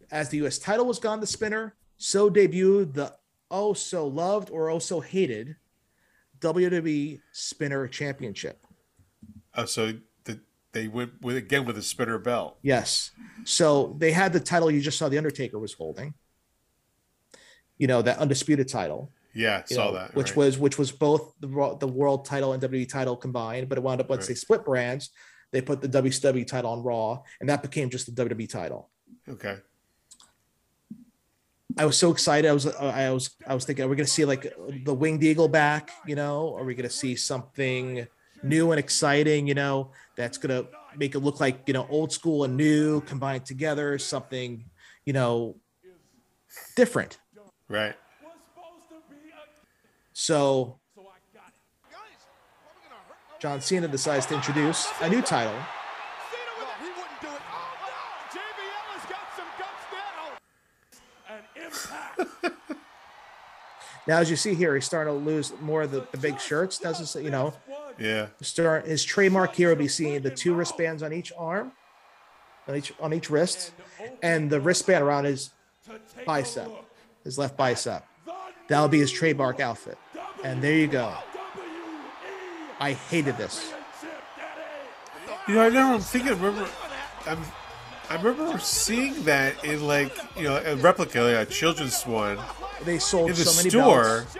[0.10, 0.58] as the U.S.
[0.58, 3.14] title was gone, the spinner so debuted the
[3.52, 5.56] oh so loved or oh so hated
[6.40, 8.66] WWE Spinner Championship.
[9.54, 10.40] Oh, so the,
[10.72, 12.58] they went with again with a spinner belt.
[12.64, 13.12] Yes.
[13.44, 16.16] So they had the title you just saw the Undertaker was holding.
[17.78, 19.12] You know, that undisputed title.
[19.36, 20.16] Yeah, saw know, that.
[20.16, 20.38] Which right.
[20.38, 24.02] was which was both the the world title and WWE title combined, but it wound
[24.02, 24.30] up once Right.
[24.30, 25.12] they split brands,
[25.52, 28.90] they put the WCW title on Raw, and that became just the WWE title.
[29.28, 29.58] okay.
[31.78, 32.50] I was so excited.
[32.50, 35.48] I was I was I was thinking, are we gonna see like the winged eagle
[35.48, 35.92] back?
[36.06, 38.06] You know, are we gonna see something
[38.44, 39.48] new and exciting?
[39.48, 40.66] You know, that's gonna
[40.98, 44.66] make it look like you know old school and new combined together, something
[45.06, 45.56] you know
[46.76, 47.20] different.
[47.70, 47.96] Right.
[48.24, 49.44] Was supposed to be a.
[50.12, 50.80] So So I got it.
[53.40, 55.54] John Cena decides to introduce a new title.
[55.54, 55.60] No,
[56.82, 57.42] he wouldn't do it.
[57.54, 58.38] Oh, no!
[58.38, 59.86] JBL has got some guts
[61.26, 61.36] now.
[61.36, 62.76] An impact.
[64.08, 66.80] Now, as you see here, he's starting to lose more of the, the big shirts.
[66.80, 67.54] Doesn't you know?
[68.00, 68.28] Yeah.
[68.42, 71.74] Start his trademark here will be seeing the two wristbands on each arm,
[72.68, 73.72] on each on each wrist,
[74.24, 75.52] and the wristband around his
[76.26, 76.72] bicep,
[77.24, 78.04] his left bicep.
[78.68, 80.00] That'll be his trademark outfit.
[80.44, 81.16] And there you go.
[82.80, 83.74] I hated this.
[85.48, 85.94] You know, I know.
[85.96, 86.32] I'm thinking.
[86.32, 86.70] I remember.
[87.28, 87.40] I'm.
[88.10, 92.40] I remember seeing that in like you know a replica, like a children's one
[92.84, 94.38] They sold in the so many store, belts.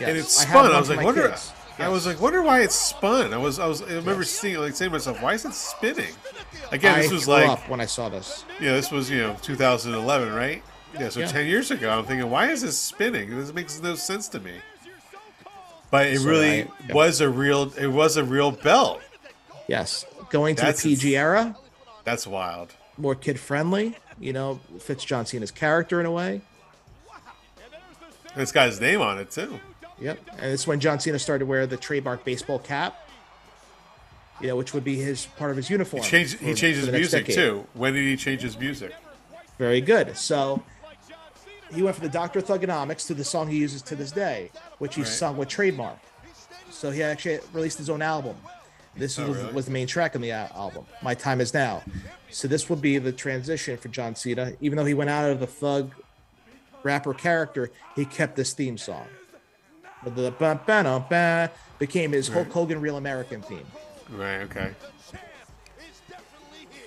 [0.00, 0.72] and it Yes, I spun.
[0.72, 1.28] I, was like, wonder.
[1.28, 1.52] kids.
[1.78, 3.32] I was like, wonder why it spun.
[3.32, 3.58] I was.
[3.58, 3.82] I was.
[3.82, 6.14] I remember seeing like saying to myself, why is it spinning?
[6.72, 8.44] Again, I this was like when I saw this.
[8.60, 10.62] Yeah, this was you know 2011, right?
[10.98, 11.26] Yeah, so Yeah.
[11.26, 13.30] 10 years ago, I'm thinking, why is this spinning?
[13.36, 14.52] This makes no sense to me.
[15.94, 16.92] But it So really I- yeah.
[16.92, 19.00] was a real, it was a real belt.
[19.68, 21.56] Yes, going to That's the PG era,
[22.02, 22.72] That's wild.
[22.98, 23.94] more kid friendly.
[24.18, 26.40] You know, fits John Cena's character in a way.
[28.34, 29.60] It's got his name on it too.
[30.00, 30.18] Yep.
[30.38, 33.08] And it's when John Cena started to wear the trademark baseball cap.
[34.40, 36.02] You know, which would be his part of his He uniform.
[36.02, 37.36] changed, for- he changed his music decade.
[37.36, 37.66] too.
[37.74, 38.92] When did he change his music?
[39.58, 40.16] Very good.
[40.16, 40.60] So
[41.72, 42.40] he went from the Dr.
[42.40, 45.08] Thuganomics to the song he uses to this day, which he Right.
[45.10, 45.98] sung with trademark.
[46.70, 48.36] So he actually released his own album.
[48.96, 49.52] This Oh, was, really?
[49.52, 50.86] was the main track on the uh, album.
[51.02, 51.82] My time is now.
[52.30, 54.52] So this would be the transition for John Cena.
[54.60, 55.92] Even though he went out of the thug
[56.82, 59.06] rapper character, he kept this theme song.
[60.04, 63.66] The ba ba ba became his Hulk Hogan Real American theme.
[64.10, 64.42] Right.
[64.42, 64.72] Okay.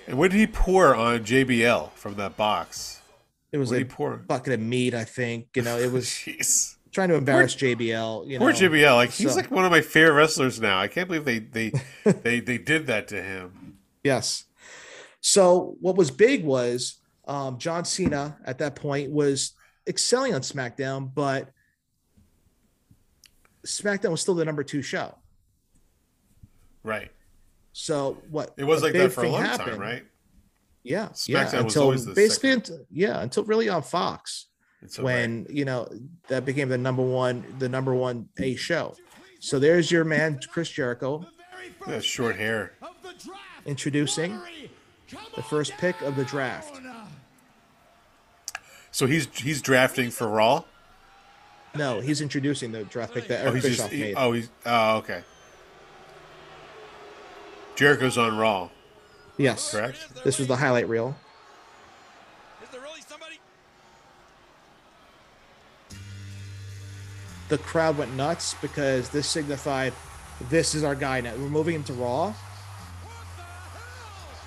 [0.06, 2.97] And what did he pour on JBL from that box?
[3.52, 4.16] It was a pour?
[4.16, 5.48] bucket of meat, I think.
[5.56, 6.76] You know, it was Jeez.
[6.92, 8.26] trying to embarrass JBL.
[8.28, 8.94] You know, Poor JBL.
[8.94, 10.78] Like he's So- like one of my favorite wrestlers now.
[10.78, 11.72] I can't believe they they
[12.22, 13.78] they they did that to him.
[14.04, 14.44] Yes.
[15.20, 19.52] So what was big was um, John Cena at that point was
[19.86, 21.50] excelling on SmackDown, but
[23.66, 25.14] SmackDown was still the number two show.
[26.82, 27.10] Right.
[27.72, 28.54] So what?
[28.56, 30.04] It was like that for a long happened- time, right?
[30.82, 31.44] Yeah, yeah.
[31.44, 34.46] SmackDown was Until basically, until, yeah, until really on Fox
[34.86, 35.88] so when you know
[36.28, 38.94] that became the number one, the number one A show.
[39.40, 41.24] So there's your man Chris Jericho.
[41.86, 42.72] Yeah, short hair.
[43.66, 44.38] introducing
[45.34, 46.80] the first pick of the draft.
[48.92, 50.64] So he's he's drafting for Raw.
[51.76, 54.14] No, he's introducing the draft pick that Oh, Eric he's Bischoff just he- made.
[54.16, 55.22] oh he's oh okay.
[57.76, 58.70] Jericho's on Raw,
[59.38, 60.24] yes, correct?
[60.24, 61.16] This was the highlight reel.
[62.62, 63.38] Is there really somebody?
[67.48, 69.92] The crowd went nuts because this signified
[70.50, 71.32] this is our guy now.
[71.32, 72.34] We're moving him to Raw.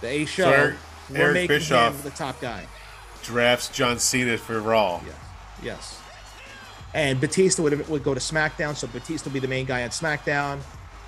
[0.01, 0.49] The A show.
[0.49, 0.75] Eric-
[1.09, 2.65] we're Eric making Bischoff- him the top guy.
[3.23, 5.01] Drafts John Cena for Raw.
[5.05, 5.11] Yeah.
[5.63, 5.99] Yes.
[6.93, 9.89] And Batista would, would go to SmackDown, so Batista would be the main guy on
[9.89, 10.59] SmackDown.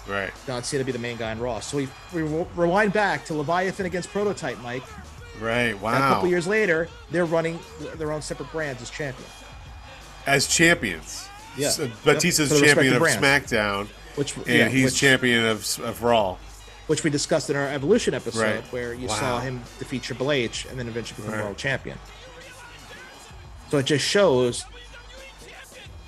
[0.08, 0.32] Right.
[0.46, 1.60] John Cena be the main guy in Raw.
[1.62, 2.22] So we, we
[2.56, 4.84] rewind back to Leviathan against Prototype, Mike.
[5.40, 5.72] Right.
[5.72, 6.14] And a Wow.
[6.16, 7.58] couple years later, they're running
[7.96, 9.32] their own separate brands as champions.
[10.28, 11.28] As champions.
[11.58, 11.70] Yeah.
[11.70, 11.92] So Yep.
[12.04, 16.38] Batista's the champion of respective SmackDown, Which and yeah, he's which- champion of of Raw.
[16.88, 18.64] which we discussed in our Evolution episode, Right.
[18.74, 19.16] where you Wow.
[19.20, 21.44] saw him defeat Triple H and then eventually become Right.
[21.46, 21.98] world champion.
[23.72, 24.66] So it just shows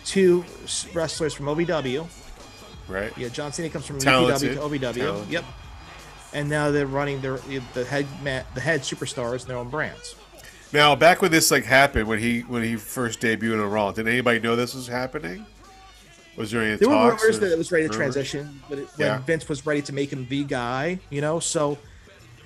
[0.06, 0.44] two
[0.94, 2.08] wrestlers from OVW.
[2.88, 3.16] Right.
[3.18, 4.58] Yeah, John Cena comes from Talented.
[4.58, 4.94] UPW to OVW.
[4.96, 5.30] Talented.
[5.32, 5.46] Yep.
[6.34, 7.38] And now they're running their
[7.74, 8.06] the head
[8.54, 10.16] the head superstars in their own brands.
[10.74, 14.08] Now, back when this like happened, when he when he first debuted on Raw, did
[14.08, 15.46] anybody know this was happening?
[16.36, 18.14] Was there any There were rumors that it was ready to rumors?
[18.14, 19.18] transition, but it, when Yeah.
[19.20, 21.78] Vince was ready to make him the guy, you know, so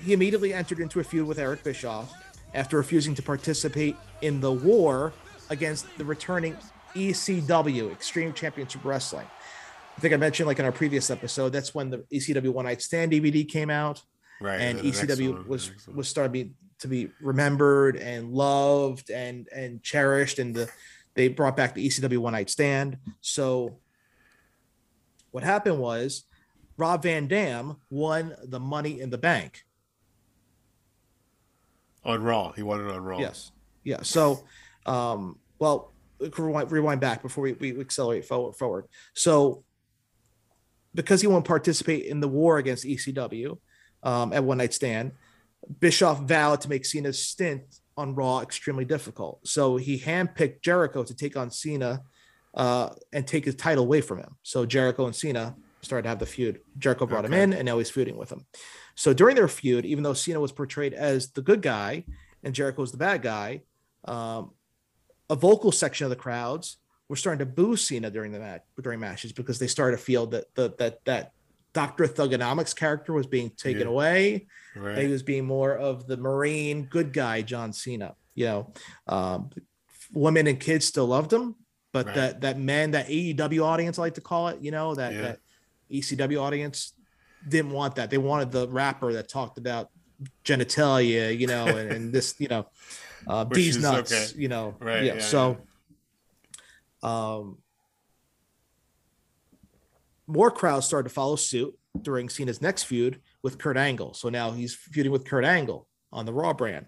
[0.00, 2.12] he immediately entered into a feud with Eric Bischoff
[2.54, 5.12] after refusing to participate in the war
[5.48, 6.56] against the returning
[6.94, 9.26] ECW Extreme Championship Wrestling.
[10.00, 12.80] I think I mentioned like in our previous episode, that's when the ECW One Night
[12.80, 14.00] Stand DVD came out,
[14.40, 14.58] Right.
[14.58, 20.38] and ECW one, was was started be, to be remembered and loved and and cherished,
[20.38, 20.70] and the
[21.12, 22.96] they brought back the ECW One Night Stand.
[23.20, 23.76] So
[25.32, 26.24] what happened was
[26.78, 29.66] Rob Van Dam won the Money in the Bank.
[32.06, 32.52] on Raw.
[32.52, 33.18] He won it on Raw.
[33.18, 33.52] Yes,
[33.84, 34.00] yeah.
[34.00, 34.44] So,
[34.86, 35.92] um, well,
[36.38, 38.54] rewind, rewind back before we, we accelerate forward.
[38.56, 38.86] Forward.
[39.12, 39.62] So,
[40.94, 43.58] because he won't participate in the war against ECW
[44.02, 45.12] um, at One Night Stand,
[45.78, 47.62] Bischoff vowed to make Cena's stint
[47.96, 49.46] on Raw extremely difficult.
[49.46, 52.00] So he handpicked Jericho to take on Cena
[52.54, 54.36] uh, and take his title away from him.
[54.42, 56.60] So Jericho and Cena started to have the feud.
[56.78, 58.46] Jericho brought him in, and now he's feuding with him.
[58.96, 62.04] So during their feud, even though Cena was portrayed as the good guy
[62.42, 63.62] and Jericho was the bad guy,
[64.04, 64.52] um,
[65.28, 66.78] a vocal section of the crowds
[67.10, 70.26] were starting to boo Cena during the match during matches because they started to feel
[70.28, 71.32] that the, that that
[71.72, 73.88] Doctor Thuganomics character was being taken Yeah.
[73.88, 74.46] away.
[74.76, 74.98] Right.
[74.98, 78.14] He was being more of the Marine good guy, John Cena.
[78.36, 78.72] You know,
[79.08, 79.50] um,
[80.12, 81.56] women and kids still loved him,
[81.92, 82.14] but Right.
[82.14, 85.22] that that men, that AEW audience, I like to call it, you know, that Yeah.
[85.22, 85.38] that
[85.90, 86.92] ECW audience
[87.46, 88.10] didn't want that.
[88.10, 89.90] They wanted the rapper that talked about
[90.44, 92.66] genitalia, you know, and, and this, you know,
[93.26, 94.40] uh, Which these nuts, okay.
[94.40, 95.14] you know, Right, Yeah.
[95.14, 95.66] yeah, so,
[97.02, 97.58] um,
[100.26, 104.14] more crowds started to follow suit during Cena's next feud with Kurt Angle.
[104.14, 106.86] So now he's feuding with Kurt Angle on the Raw brand,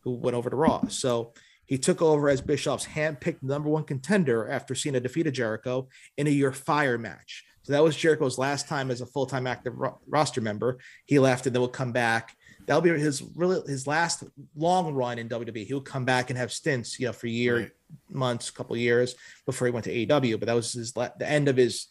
[0.00, 0.86] who went over to Raw.
[0.88, 1.32] So
[1.66, 6.30] he took over as Bischoff's handpicked number one contender after Cena defeated Jericho in a
[6.30, 7.44] You're Fired match.
[7.62, 10.78] So that was Jericho's last time as a full time active ro- roster member.
[11.06, 12.36] He left and then will come back.
[12.66, 14.22] That'll be his really his last
[14.54, 15.66] long run in WWE.
[15.66, 17.70] He'll come back and have stints, you know, for a year, Right.
[18.10, 19.14] Months, couple years
[19.46, 20.38] before he went to AEW.
[20.38, 21.88] But that was his la- the end of his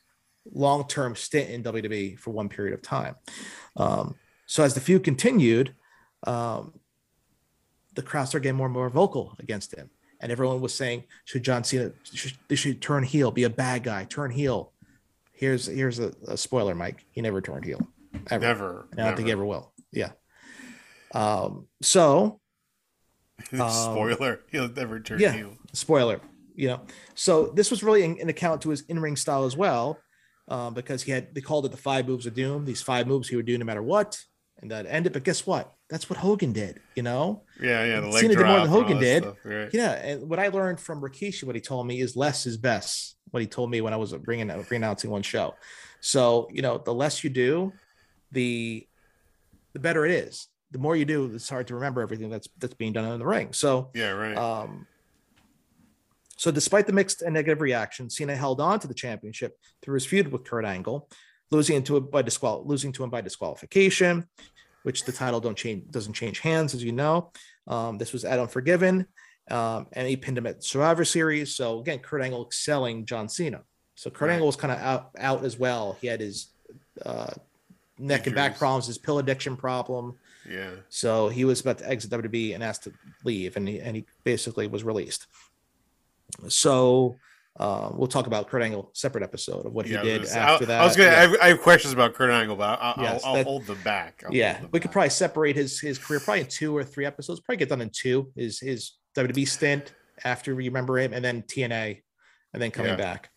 [0.51, 3.15] long term stint in WWE for one period of time.
[3.75, 5.75] Um, so as the feud continued,
[6.27, 6.73] um,
[7.95, 9.89] the crowd started getting more and more vocal against him,
[10.19, 11.91] and everyone was saying, "Should John Cena?
[12.11, 14.73] Should, they should turn heel, be a bad guy, turn heel."
[15.31, 17.05] Here's here's a, a spoiler, Mike.
[17.11, 17.87] He never turned heel,
[18.29, 18.45] ever.
[18.45, 18.87] Never.
[18.91, 19.73] And I don't think he ever will.
[19.91, 20.11] Yeah.
[21.13, 21.67] Um.
[21.81, 22.39] So
[23.51, 24.41] Spoiler.
[24.51, 25.57] He'll never turn yeah heel.
[25.73, 26.19] spoiler
[26.55, 26.81] you know
[27.15, 29.99] so this was really an, an account to his in-ring style as well
[30.49, 33.27] um, because he had they called it the five moves of doom these five moves
[33.27, 34.19] he would do no matter what
[34.61, 37.99] and that ended but guess what that's what hogan did you know Yeah, yeah.
[38.01, 39.23] The leg Cena did more than Hogan did.
[39.23, 39.69] stuff, Right.
[39.73, 43.15] yeah and what i learned from rikishi what he told me is less is best
[43.31, 45.55] what he told me when i was bringing announcing one show
[46.01, 47.73] so you know the less you do
[48.31, 48.87] the
[49.73, 52.73] the better it is the more you do it's hard to remember everything that's that's
[52.73, 54.37] being done in the ring so Yeah, right.
[54.37, 54.85] um,
[56.35, 60.05] so, despite the mixed and negative reaction, Cena held on to the championship through his
[60.05, 61.07] feud with Kurt Angle,
[61.51, 64.27] losing it by disqual losing to him by disqualification,
[64.81, 67.31] which the title don't change doesn't change hands, as you know.
[67.67, 69.05] Um, this was at Unforgiven,
[69.51, 71.55] um, and he pinned him at Survivor Series.
[71.55, 73.61] So again, Kurt Angle excelling John Cena.
[73.95, 74.33] So Kurt Right.
[74.33, 75.97] Angle was kind of out out as well.
[76.01, 76.47] He had his
[77.05, 77.31] uh,
[77.99, 80.17] neck and back problems, his pill addiction problem.
[80.49, 80.69] Yeah.
[80.89, 84.05] So he was about to exit WWE and asked to leave, and he and he
[84.23, 85.27] basically was released.
[86.47, 87.15] So
[87.59, 90.65] uh, we'll talk about Kurt Angle separate episode of what yeah, he did was after
[90.65, 90.81] I, that.
[90.81, 91.09] I was gonna.
[91.11, 91.17] yeah.
[91.17, 93.65] I, have, I have questions about Kurt Angle, but I'll, I'll, Yes, I'll that- hold
[93.67, 94.23] them back.
[94.25, 97.05] I'll yeah, them we could probably separate his his career probably in two or three
[97.05, 97.39] episodes.
[97.41, 98.31] Probably get done in two.
[98.35, 102.01] Is his WWE stint after we remember him, and then TNA,
[102.53, 102.97] and then coming Yeah.
[102.97, 103.29] back.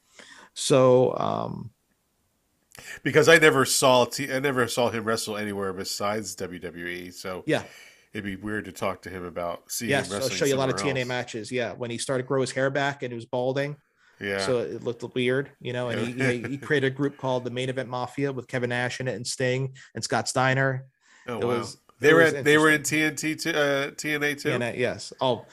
[0.54, 1.70] So um,
[3.02, 7.12] because I never saw T- I never saw him wrestle anywhere besides WWE.
[7.12, 7.62] So yeah,
[8.12, 10.56] it'd be weird to talk to him about seeing yes, him I'll show you a
[10.56, 11.08] lot of TNA else.
[11.08, 11.52] matches.
[11.52, 13.76] Yeah, when he started to grow his hair back and he was balding.
[14.18, 15.90] Yeah, So it looked weird, you know.
[15.90, 18.98] And he, he, he created a group called the Main Event Mafia with Kevin Nash
[18.98, 20.86] in it and Sting and Scott Steiner.
[21.28, 21.58] oh, it wow.
[21.58, 24.50] was- they were at, they were in TNT too, uh, TNA too.
[24.50, 25.14] TNA, yes.
[25.20, 25.46] Oh,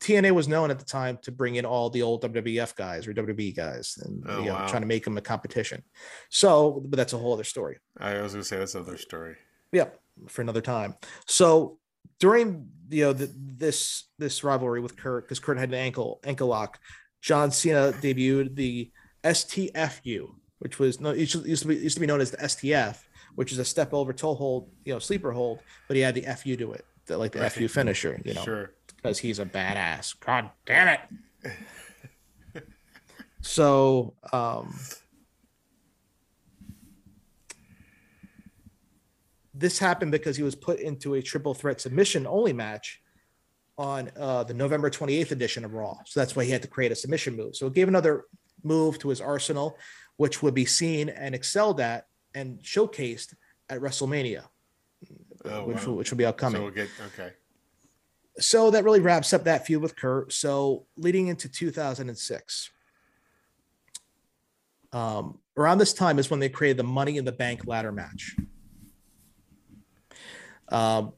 [0.00, 3.14] TNA was known at the time to bring in all the old WWF guys or
[3.14, 4.66] WWE guys and Oh, you know, wow.
[4.66, 5.82] trying to make them a competition.
[6.28, 7.78] So, but that's a whole other story.
[7.98, 9.36] I was gonna say that's another story.
[9.72, 9.86] yeah,
[10.28, 10.94] for another time.
[11.26, 11.78] So
[12.18, 16.48] during you know the, this this rivalry with Kurt, because Kurt had an ankle ankle
[16.48, 16.78] lock,
[17.22, 18.90] John Cena debuted the
[19.24, 20.28] STFU,
[20.58, 21.32] which was no it used
[21.62, 22.98] to be used to be known as the STF,
[23.34, 26.22] which is a step over toe hold, you know, sleeper hold, but he had the
[26.22, 27.52] FU to it, the, like the Right.
[27.52, 28.70] FU finisher, you know, Sure.
[29.06, 30.18] Because he's a badass.
[30.18, 30.98] God damn
[31.44, 31.52] it.
[33.40, 34.74] so um
[39.54, 43.00] this happened because he was put into a triple threat submission only match
[43.78, 45.96] on uh, the November 28th edition of Raw.
[46.06, 47.54] So that's why he had to create a submission move.
[47.56, 48.24] So it gave another
[48.64, 49.76] move to his arsenal,
[50.16, 53.34] which would be seen and excelled at and showcased
[53.68, 54.44] at WrestleMania,
[55.44, 55.86] Oh, which, wow.
[55.86, 57.32] will, which will be upcoming So we'll get okay.
[58.38, 60.32] So that really wraps up that feud with Kurt.
[60.32, 62.70] So leading into 2006,
[64.92, 68.36] um, around this time is when they created the Money in the Bank ladder match.
[70.68, 71.12] Um,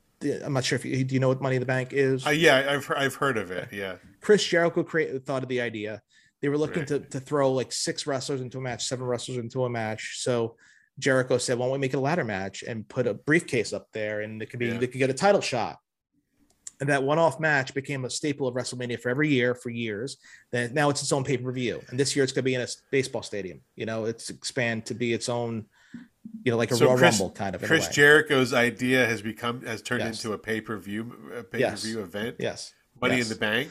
[0.45, 2.27] I'm not sure if you do you know what Money in the Bank is.
[2.27, 3.69] Uh, yeah, I've I've heard of it.
[3.73, 3.97] Yeah.
[4.21, 6.03] Chris Jericho created thought of the idea.
[6.41, 6.89] They were looking Right.
[6.89, 10.19] to, to throw like six wrestlers into a match, seven wrestlers into a match.
[10.23, 10.57] So
[10.99, 13.89] Jericho said, "Why don't we make it a ladder match and put a briefcase up
[13.93, 14.79] there, and it could be Yeah.
[14.79, 15.79] they could get a title shot."
[16.81, 20.17] And that one-off match became a staple of WrestleMania for every year for years.
[20.53, 22.69] Then now it's its own pay-per-view, and this year it's going to be in a
[22.93, 23.61] baseball stadium.
[23.75, 25.67] You know, it's expand to be its own,
[26.45, 27.63] you know, like a So Royal Chris, Rumble kind of.
[27.63, 27.89] Chris.
[27.89, 30.23] Jericho's idea has become has turned Yes.
[30.25, 31.85] into a pay per view a pay per Yes.
[31.85, 32.37] event.
[32.39, 33.27] yes, Money Yes.
[33.27, 33.71] in the Bank.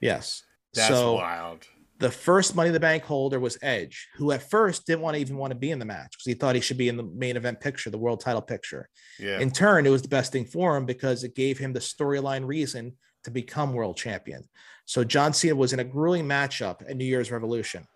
[0.00, 0.42] yes.
[0.74, 1.66] That's so, wild.
[2.02, 5.20] The first Money in the Bank holder was Edge, who at first didn't want to
[5.20, 7.04] even want to be in the match because he thought he should be in the
[7.04, 8.88] main event picture, the world title picture.
[9.20, 9.38] Yeah.
[9.38, 12.44] In turn, it was the best thing for him because it gave him the storyline
[12.44, 14.42] reason to become world champion.
[14.84, 17.86] So John Cena was in a grueling matchup at New Year's Revolution.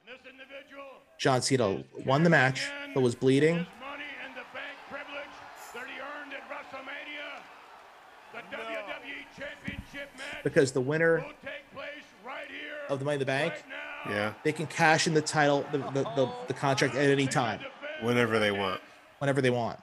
[1.18, 3.56] John Cena won the match, but was bleeding.
[3.56, 5.34] his money in the bank privilege
[5.74, 7.42] that he earned at WrestleMania.
[8.34, 12.46] The WWE Championship match because the winner will take place right
[12.88, 13.85] of the Money in the Bank, right now.
[14.10, 14.32] Yeah.
[14.44, 17.60] they can cash in the title, the, the, the, the contract at any time,
[18.02, 18.80] Whenever they want.
[19.18, 19.78] whenever they want.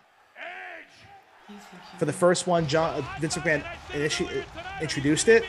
[1.99, 4.43] For the first one, John uh, Vince McMahon initi-
[4.81, 5.43] introduced it.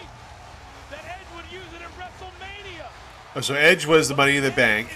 [0.91, 2.87] That Edge would use it at WrestleMania.
[3.37, 4.89] Oh, so Edge was the Money in the Bank.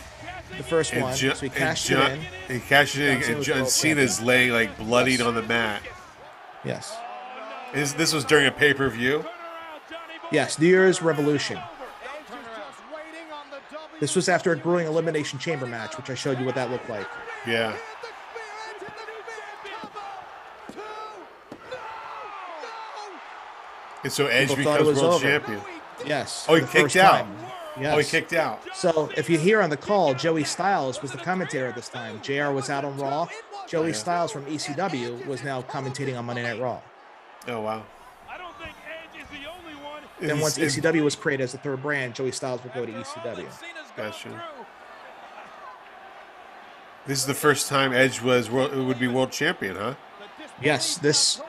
[0.57, 2.61] The first And, one, Jo- so he and cashed John, it in.
[2.61, 5.29] he cashed it in, and John Cena's laying like bloodied Yes.
[5.29, 5.83] on the mat.
[6.65, 6.95] Yes.
[7.75, 9.25] Is this was during a pay per view?
[10.33, 11.59] Yes, New Year's Revolution.
[14.01, 16.89] This was after a grueling elimination chamber match, which I showed you what that looked
[16.89, 17.07] like.
[17.47, 17.77] Yeah.
[24.05, 25.25] And so Edge People becomes world over.
[25.25, 25.61] champion.
[26.07, 26.47] Yes.
[26.49, 27.25] Oh, he kicked out.
[27.25, 27.37] time.
[27.81, 27.95] Yes.
[27.95, 28.63] Oh, he kicked out.
[28.75, 32.21] So if you hear on the call, Joey Styles was the commentator at this time.
[32.23, 33.29] JR was out on Raw.
[33.69, 36.81] Joey Styles from ECW was now commentating on Monday Night Raw.
[37.47, 37.85] Oh wow.
[38.29, 40.03] I don't think Edge is the only one.
[40.21, 43.47] Then once ECW was created as the third brand, Joey Styles would go to ECW.
[47.07, 49.95] This is the first time Edge was world, would be world champion, huh?
[50.63, 51.41] Yes, this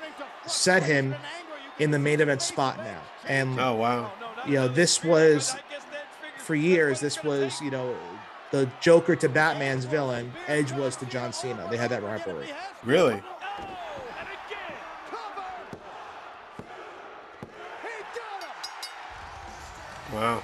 [0.45, 1.15] set him
[1.79, 3.01] in the main event spot now.
[3.27, 4.11] And Oh wow.
[4.47, 5.55] you know, this was
[6.37, 7.95] for years, this was, you know,
[8.51, 10.33] the Joker to Batman's villain.
[10.47, 11.67] Edge was to John Cena.
[11.69, 12.47] They had that rivalry.
[12.83, 13.21] Really?
[20.13, 20.41] Wow.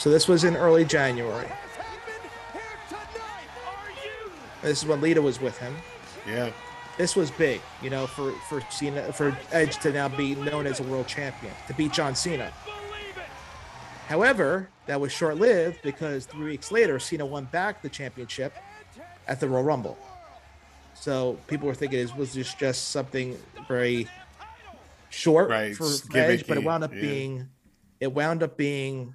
[0.00, 1.46] So this was in early January.
[4.62, 5.76] This is when Lita was with him.
[6.26, 6.52] Yeah.
[6.96, 10.80] This was big, you know, for for Cena for Edge to now be known as
[10.80, 12.50] a world champion to beat John Cena.
[14.08, 18.54] However, that was short lived because three weeks later, Cena won back the championship
[19.28, 19.98] at the Royal Rumble.
[20.94, 23.36] So people were thinking it was just just something
[23.68, 24.08] very
[25.10, 27.02] short Right, for it's Edge, but it wound up yeah.
[27.02, 27.48] being
[28.00, 29.14] it wound up being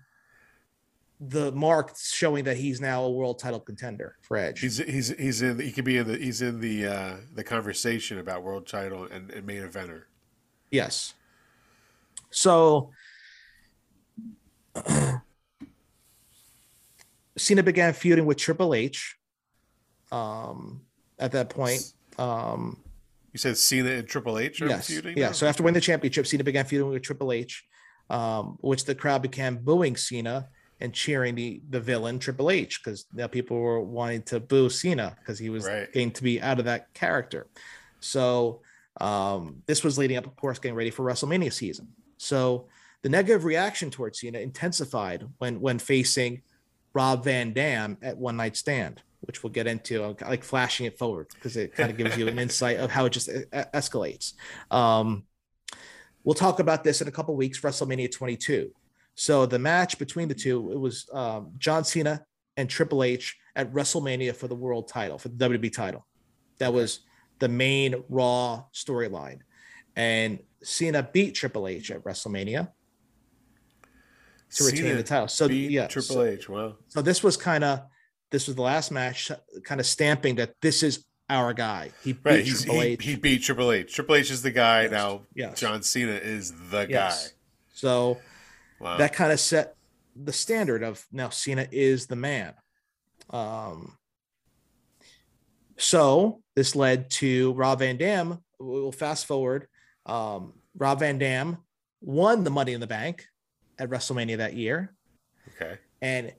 [1.20, 4.60] the mark showing that he's now a world title contender for Edge.
[4.60, 8.20] He's he's he's in he could be in the he's in the uh the conversation
[8.20, 10.04] about world title and, and main eventer.
[10.72, 11.14] Yes.
[12.32, 12.92] So
[17.38, 19.18] Cena began feuding with Triple H.
[20.12, 20.82] Um,
[21.20, 21.82] at that point,
[22.18, 22.78] um,
[23.34, 25.18] You said Cena and Triple H are yes, feuding.
[25.18, 25.28] yeah.
[25.28, 25.32] now?
[25.34, 27.66] So after winning the championship, Cena began feuding with Triple H,
[28.10, 30.50] um, which the crowd began booing Cena
[30.82, 35.16] and cheering the the villain Triple H because now people were wanting to boo Cena
[35.20, 35.92] because he was Right.
[35.92, 37.48] getting to be out of that character.
[38.00, 38.62] So
[39.02, 41.88] um, this was leading up, of course, getting ready for WrestleMania season.
[42.18, 42.68] So
[43.02, 46.42] the negative reaction towards Cena intensified when when facing
[46.94, 50.04] Rob Van Dam at One Night Stand, which we'll get into.
[50.04, 53.06] I like flashing it forward because it kind of gives you an insight of how
[53.06, 53.30] it just
[53.74, 54.34] escalates.
[54.72, 55.24] Um,
[56.24, 57.60] we'll talk about this in a couple weeks.
[57.60, 58.72] WrestleMania 22.
[59.16, 62.24] So the match between the two, it was um, John Cena
[62.58, 66.06] and Triple H at WrestleMania for the world title, for the WWE title.
[66.60, 67.00] That was
[67.40, 69.40] the main Raw storyline,
[69.96, 72.70] and Cena beat Triple H at WrestleMania
[74.56, 75.28] to retain Cena the title.
[75.28, 76.50] So yeah, Triple so- H.
[76.50, 76.76] Wow.
[76.88, 77.82] so this was kind of
[78.32, 79.32] this was the last match,
[79.64, 81.92] kind of stamping that this is our guy.
[82.04, 82.46] He beat Right.
[82.46, 83.04] Triple he, H.
[83.04, 83.94] he beat Triple H.
[83.94, 85.22] Triple H is the guy now.
[85.34, 85.60] Yes.
[85.60, 87.34] John Cena is the yes.
[87.74, 88.20] So guy.
[88.80, 88.98] Wow.
[88.98, 89.76] that kind of set
[90.16, 92.54] the standard of now Cena is the man.
[93.30, 93.98] Um.
[95.78, 98.40] So this led to Rob Van Dam.
[98.60, 99.68] We'll fast forward.
[100.06, 101.58] Um, Rob Van Dam
[102.02, 103.26] won the Money in the Bank
[103.78, 104.94] at WrestleMania that year.
[105.56, 105.78] okay.
[106.02, 106.32] And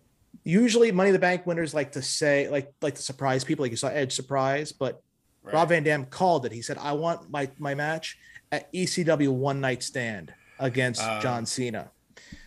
[0.44, 3.72] usually Money in the Bank winners like to say, like, like to surprise people, like
[3.72, 5.02] you saw Edge surprise, but
[5.42, 5.54] Right.
[5.54, 6.50] Rob Van Dam called it.
[6.50, 8.18] He said, I want my my match
[8.50, 11.92] at ECW one night stand against Uh, John Cena.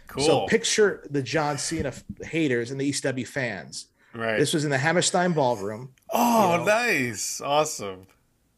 [0.09, 0.23] Cool.
[0.23, 3.87] So picture the John Cena haters and the ECW fans.
[4.13, 4.37] right.
[4.39, 5.93] This was in the Hammerstein Ballroom.
[6.11, 6.63] oh, you know.
[6.65, 7.39] nice.
[7.41, 8.07] Awesome.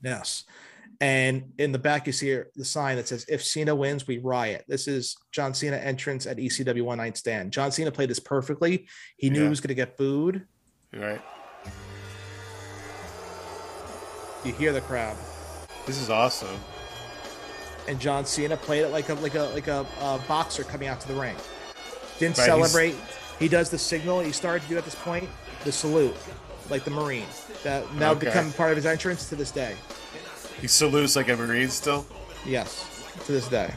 [0.01, 0.45] Yes.
[1.01, 4.65] And in the back, you see the sign that says, If Cena wins, we riot.
[4.67, 7.51] This is John Cena entrance at ECW One Night Stand.
[7.51, 8.87] John Cena played this perfectly.
[9.17, 9.43] He knew Yeah.
[9.45, 10.45] he was going to get booed.
[10.93, 11.21] Right.
[14.45, 15.17] You hear the crowd.
[15.85, 16.57] This is awesome.
[17.87, 21.01] And John Cena played it like a like a like a, uh boxer coming out
[21.01, 21.35] to the ring.
[22.19, 22.95] Didn't Right, celebrate.
[23.39, 24.19] He does the signal.
[24.19, 25.27] He started to do at this point
[25.63, 26.15] the salute,
[26.69, 27.25] like the Marine.
[27.63, 28.25] That now Okay.
[28.27, 29.75] become part of his entrance to this day.
[30.59, 32.05] He salutes like a Marine still.
[32.45, 32.85] Yes,
[33.25, 33.73] to this day.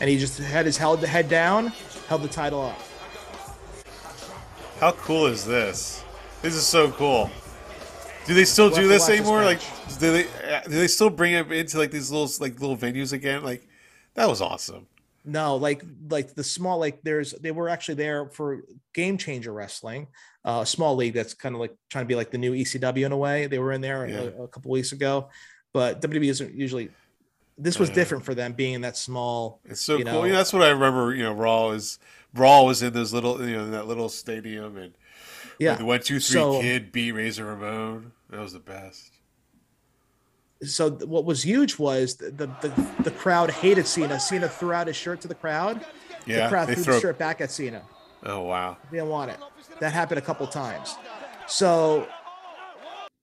[0.00, 1.68] And he just had his held the head down,
[2.08, 2.80] held the title up.
[4.80, 6.02] How cool is this?
[6.42, 7.30] This is so cool.
[8.26, 9.44] Do they still We'll do this anymore?
[9.44, 9.60] like,
[9.98, 13.12] do they uh, do they still bring it into like these little like little venues
[13.12, 13.42] again?
[13.44, 13.66] Like,
[14.14, 14.86] that was awesome.
[15.26, 18.62] No, like like the small like there's they were actually there for
[18.92, 20.06] Game Changer Wrestling,
[20.44, 23.06] uh, a small league that's kind of like trying to be like the new ECW
[23.06, 23.46] in a way.
[23.46, 24.20] They were in there Yeah.
[24.38, 25.28] a, a couple weeks ago,
[25.72, 26.90] but WWE isn't usually.
[27.56, 27.94] This was Yeah.
[27.94, 29.60] different for them being in that small.
[29.64, 30.12] It's so you cool.
[30.12, 31.14] know, Yeah, that's what I remember.
[31.14, 31.98] You know, Raw is
[32.34, 34.92] Raw was in those little you know that little stadium and
[35.58, 35.74] Yeah.
[35.76, 38.12] the one two three So- kid beat Razor Ramon.
[38.30, 39.10] That was the best.
[40.62, 44.18] So what was huge was the the, the, the crowd hated Cena.
[44.18, 45.84] Cena threw out his shirt to the crowd.
[46.26, 46.94] Yeah, the crowd threw throw.
[46.94, 47.82] the shirt back at Cena.
[48.24, 48.76] Oh wow.
[48.90, 49.38] They didn't want it.
[49.80, 50.96] That happened a couple times.
[51.46, 52.08] So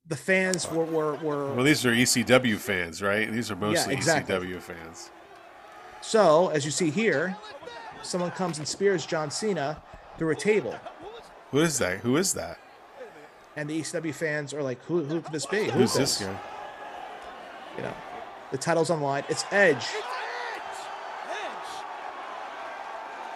[0.07, 3.31] the fans were were, were Well, these are ECW fans, right?
[3.31, 4.35] These are mostly exactly.
[4.35, 5.09] ECW fans.
[6.01, 7.37] So, as you see here,
[8.01, 9.81] someone comes and spears John Cena
[10.17, 10.75] through a table,
[11.51, 11.99] Who is that?
[11.99, 12.57] Who is that?
[13.57, 15.65] and the ECW fans are like, "Who, who could this be?
[15.65, 16.39] Who's this guy?
[17.75, 17.93] You know,
[18.51, 19.23] the title's on the line.
[19.29, 19.85] It's Edge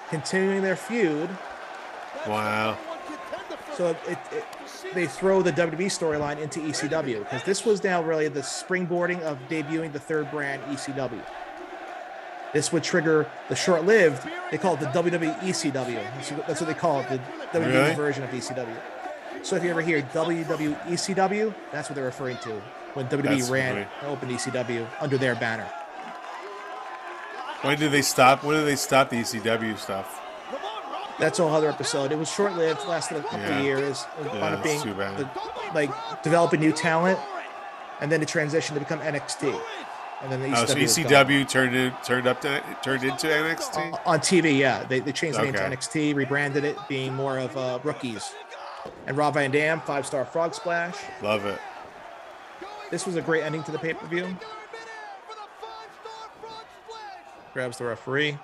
[0.09, 1.29] continuing their feud.
[2.27, 2.77] Wow.
[3.75, 4.45] So it, it,
[4.93, 9.37] they throw the WWE storyline into ECW because this was now really the springboarding of
[9.49, 11.21] debuting the third brand ECW.
[12.55, 14.25] This would trigger the short-lived.
[14.49, 15.99] They call it the WWE ECW.
[16.15, 17.19] That's what- That's what they call it, the
[17.51, 17.93] WWE Really?
[17.95, 18.77] version of ECW.
[19.43, 22.61] So if you ever hear WWE ECW, that's what they're referring to
[22.93, 25.67] when WWE That's ran and opened ECW under their banner.
[27.61, 28.41] When did they stop?
[28.43, 30.21] When did they stop the ECW stuff?
[31.19, 32.11] That's a whole other episode.
[32.13, 33.57] It was short-lived, lasted a couple Yeah.
[33.57, 34.05] of years.
[34.21, 35.29] It Yeah, wound up being the-
[35.73, 35.91] like
[36.23, 37.19] developing new talent,
[37.99, 39.59] and then it transitioned to become NXT,
[40.21, 41.05] and then the Oh, so ECW.
[41.05, 43.99] ECW turned in, turned up to turned into NXT.
[44.05, 44.57] on TV.
[44.57, 48.33] Yeah, they, they changed the name to NXT, rebranded it, being more of uh, rookies.
[49.07, 50.95] And Rob Van Dam, five-star Frog Splash.
[51.21, 51.59] Love it.
[52.91, 54.37] This was a great ending to the pay-per-view.
[57.53, 58.37] Grabs the referee.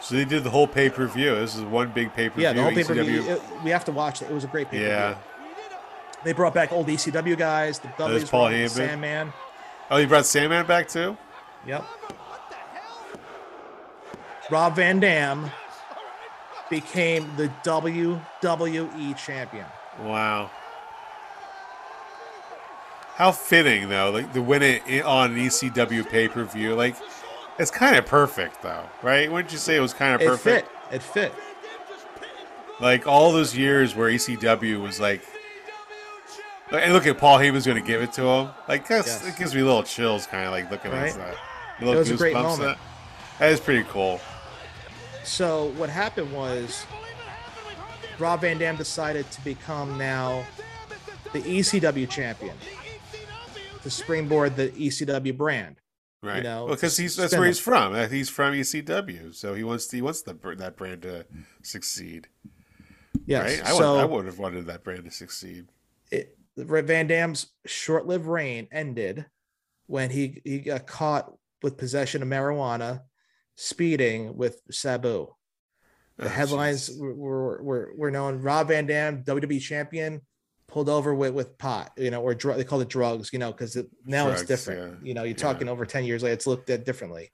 [0.00, 1.34] So they did the whole pay per view.
[1.36, 2.44] This is one big pay per view.
[2.44, 3.40] Yeah, the whole pay-per-view.
[3.62, 4.26] we have to watch it.
[4.30, 4.88] It was a great pay-per-view.
[4.88, 5.16] Yeah.
[6.24, 7.78] They brought back old ECW guys.
[7.78, 8.68] The Dudleys, Paul Heyman.
[8.70, 9.32] Sandman.
[9.94, 11.16] Oh, you brought Sandman back too.
[11.68, 11.86] Yep.
[14.50, 15.48] Rob Van Dam
[16.68, 19.66] became the WWE champion.
[20.00, 20.50] Wow.
[23.14, 26.74] How fitting though, like to win it on an ECW pay per view.
[26.74, 26.96] Like,
[27.60, 29.30] it's kind of perfect though, right?
[29.30, 30.68] Wouldn't you say it was kind of perfect?
[30.90, 31.30] It fit.
[31.30, 31.34] It fit.
[32.80, 35.22] Like all those years where ECW was like,
[36.72, 38.48] and look at Paul Heyman's going to give it to him.
[38.68, 39.26] Like, that's, Yes.
[39.26, 41.10] it gives me little chills, kind of like looking Right.
[41.12, 41.36] at that.
[41.80, 42.60] Little It was a great moment.
[42.60, 42.78] That.
[43.38, 44.20] that is pretty cool.
[45.24, 46.84] So what happened was
[48.18, 50.44] Rob Van Dam decided to become now
[51.32, 52.56] the ECW champion
[53.82, 55.76] to springboard the ECW brand.
[56.22, 56.42] Right.
[56.42, 57.94] know, because he's that's where he's from.
[57.94, 61.26] Uh, He's from ECW, so he wants he wants the that brand to
[61.62, 62.28] succeed.
[63.26, 63.60] Yes.
[63.60, 63.68] Right.
[63.68, 65.66] I would I would have wanted that brand to succeed.
[66.10, 69.26] it, Van Dam's short-lived reign ended
[69.86, 71.32] when he he got caught
[71.62, 73.02] with possession of marijuana,
[73.56, 75.28] speeding with Sabu.
[76.16, 80.20] The Oh, headlines were, were were known: Rob Van Dam, WWE champion,
[80.68, 82.56] pulled over with with pot, you know, or drug.
[82.56, 84.98] They call it drugs, you know, because it, now Drugs, it's different.
[85.02, 85.08] yeah.
[85.08, 85.34] You know, you're Yeah.
[85.42, 87.32] talking over ten years later, it's looked at differently.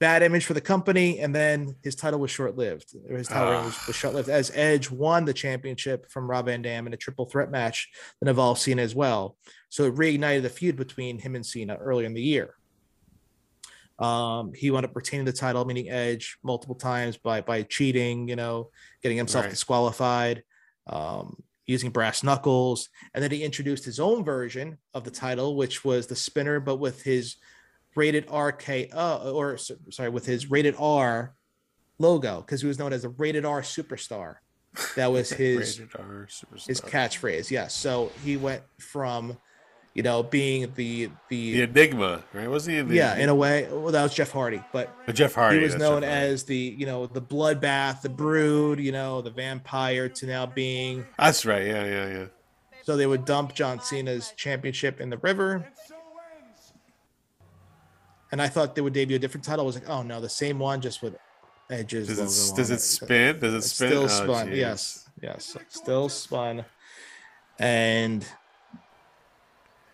[0.00, 2.94] Bad image for the company, and then his title was short lived.
[3.08, 6.62] His title reign was, was short lived as Edge won the championship from Rob Van
[6.62, 7.86] Dam in a triple threat match
[8.20, 9.36] that involved Cena as well.
[9.68, 12.54] So it reignited the feud between him and Cena earlier in the year.
[13.98, 18.36] Um, he wound up retaining the title, meaning Edge, multiple times by by cheating, you
[18.36, 18.70] know,
[19.02, 19.50] getting himself Right.
[19.50, 20.42] disqualified,
[20.86, 21.36] um,
[21.66, 26.06] using brass knuckles, and then he introduced his own version of the title, which was
[26.06, 27.36] the spinner, but with his
[27.94, 29.56] rated RKO or
[29.90, 31.34] sorry, with his rated R
[31.98, 34.36] logo, because he was known as a rated R superstar.
[34.96, 36.28] That was his Rated R
[36.66, 37.50] his catchphrase.
[37.50, 37.74] Yes.
[37.74, 39.36] So he went from,
[39.94, 42.48] you know, being the the, the Enigma, right?
[42.48, 42.82] Wasn't he?
[42.82, 43.66] The, yeah, in a way.
[43.70, 45.58] Well, that was Jeff Hardy, but Uh, Jeff Hardy.
[45.58, 50.08] he was known as the you know the bloodbath, the brood, you know, the vampire
[50.08, 51.04] to now being.
[51.18, 51.66] That's right.
[51.66, 52.24] Yeah, yeah, yeah.
[52.84, 55.99] So they would dump John Cena's championship in the river, And so ends
[58.32, 59.64] and I thought they would debut a different title.
[59.64, 61.16] I was like, oh no, the same one, just with
[61.68, 62.08] Edge's.
[62.08, 63.38] Does it does it spin?
[63.38, 63.88] Does it It's spin?
[63.88, 64.48] still Oh, spun.
[64.48, 64.56] jeez.
[64.56, 66.64] Yes, yes, still spun,
[67.58, 68.26] and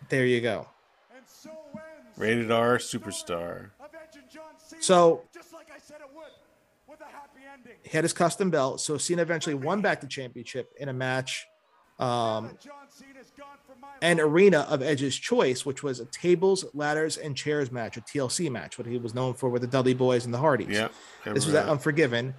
[0.09, 0.67] there you go.
[1.15, 3.71] and so ends Rated R superstar.
[3.79, 4.81] of Edge and John Cena.
[4.81, 6.25] So just like I said it would,
[6.87, 7.73] with a happy ending.
[7.83, 8.81] he had his custom belt.
[8.81, 11.45] So Cena eventually won back the championship in a match,
[11.99, 12.57] um,
[14.01, 18.49] an arena of Edge's choice, which was a tables, ladders, and chairs match, a TLC
[18.51, 20.69] match, what he was known for with the Dudley Boys and the Hardys.
[20.69, 20.89] Yeah.
[21.25, 21.67] This was at.
[21.67, 22.33] Unforgiven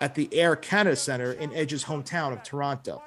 [0.00, 3.02] at the Air Canada Center in Edge's hometown of Toronto.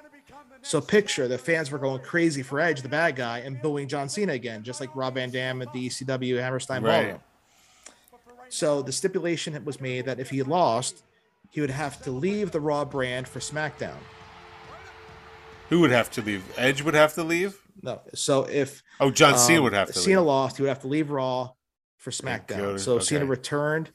[0.62, 4.08] So picture the fans were going crazy for Edge, the bad guy, and booing John
[4.08, 7.02] Cena again, just like Rob Van Dam at the ECW Hammerstein Right.
[7.04, 7.20] Ballroom.
[8.48, 11.04] So the stipulation was made that if he lost,
[11.50, 13.98] he would have to leave the Raw brand for SmackDown.
[15.70, 16.44] Who would have to leave?
[16.58, 17.63] Edge would have to leave.
[17.82, 20.28] No, so if Oh, John Cena um, would have to Cena leave.
[20.28, 21.52] lost, he would have to leave Raw
[21.98, 22.80] for SmackDown.
[22.80, 23.92] So Cena returned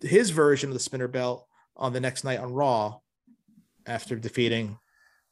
[0.00, 1.46] his version of the spinner belt
[1.76, 2.98] on the next night on Raw
[3.86, 4.78] after defeating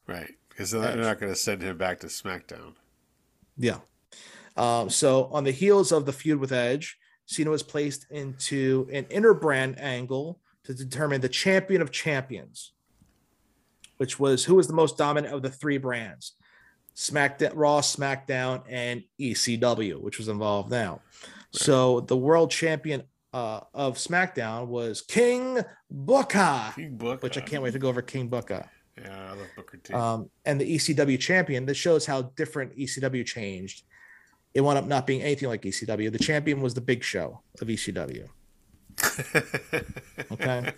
[0.07, 0.31] Right.
[0.49, 0.95] Because they're not, Edge.
[0.97, 2.73] they're not going to send him back to SmackDown.
[3.57, 3.77] Yeah.
[4.55, 9.05] Um, so on the heels of the feud with Edge, Cena was placed into an
[9.09, 12.73] inner brand angle to determine the champion of champions,
[13.97, 16.33] which was who was the most dominant of the three brands.
[16.95, 21.01] SmackDown, Raw, SmackDown, and ECW, which was involved now.
[21.51, 27.19] So the world champion uh, of SmackDown was King Booker, King Booker.
[27.21, 28.69] which I can't wait to go over King Booker.
[29.01, 29.93] Yeah, I love Booker T.
[29.93, 31.65] Um, and the ECW champion.
[31.65, 33.83] This shows how different ECW changed.
[34.53, 36.11] It wound up not being anything like ECW.
[36.11, 38.27] The champion was the Big Show of ECW.
[40.31, 40.71] Okay.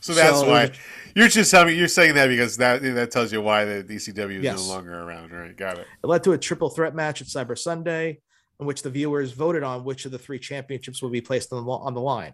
[0.00, 0.70] so that's so- why
[1.14, 4.38] you're just telling me you're saying that because that that tells you why the ECW
[4.38, 4.66] is Yes.
[4.66, 5.32] no longer around.
[5.32, 5.56] Right?
[5.56, 5.86] Got it.
[6.02, 8.20] It led to a triple threat match at Cyber Sunday,
[8.60, 11.64] in which the viewers voted on which of the three championships would be placed on
[11.64, 12.32] the, on the line.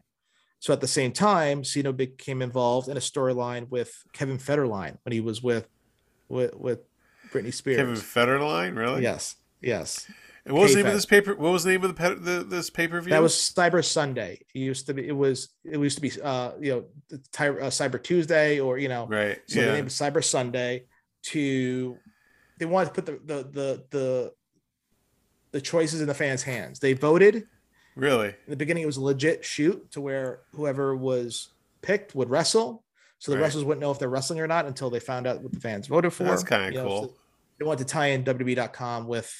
[0.60, 5.12] So at the same time, Cena became involved in a storyline with Kevin Federline when
[5.12, 5.68] he was with
[6.28, 6.80] with, with
[7.32, 7.76] Britney Spears.
[7.76, 9.02] Kevin Federline, really?
[9.02, 10.06] Yes, yes.
[10.46, 11.34] And what was the name of this paper?
[11.34, 13.10] What was the name of the, the this pay per view?
[13.10, 14.40] That was Cyber Sunday.
[14.54, 15.08] It used to be.
[15.08, 15.48] It was.
[15.64, 16.12] It used to be.
[16.20, 19.06] Uh, you know, the Ty- uh, Cyber Tuesday, or you know.
[19.06, 19.38] right.
[19.46, 19.72] So the yeah.
[19.72, 20.84] name of Cyber Sunday.
[21.28, 21.96] To,
[22.58, 24.32] they wanted to put the the the the,
[25.52, 26.78] the choices in the fans' hands.
[26.80, 27.46] They voted.
[27.96, 28.28] Really.
[28.28, 31.48] In the beginning, it was a legit shoot to where whoever was
[31.80, 32.82] picked would wrestle.
[33.20, 33.44] So the Right.
[33.44, 35.86] wrestlers wouldn't know if they're wrestling or not until they found out what the fans
[35.86, 36.24] voted for.
[36.24, 37.02] That's You know, cool.
[37.04, 37.14] so
[37.58, 39.32] they wanted to tie in WWE.com with,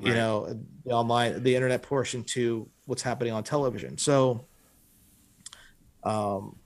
[0.00, 0.16] you Right.
[0.16, 3.98] know, the online, the internet portion to what's happening on television.
[3.98, 4.46] So,
[6.04, 6.58] um,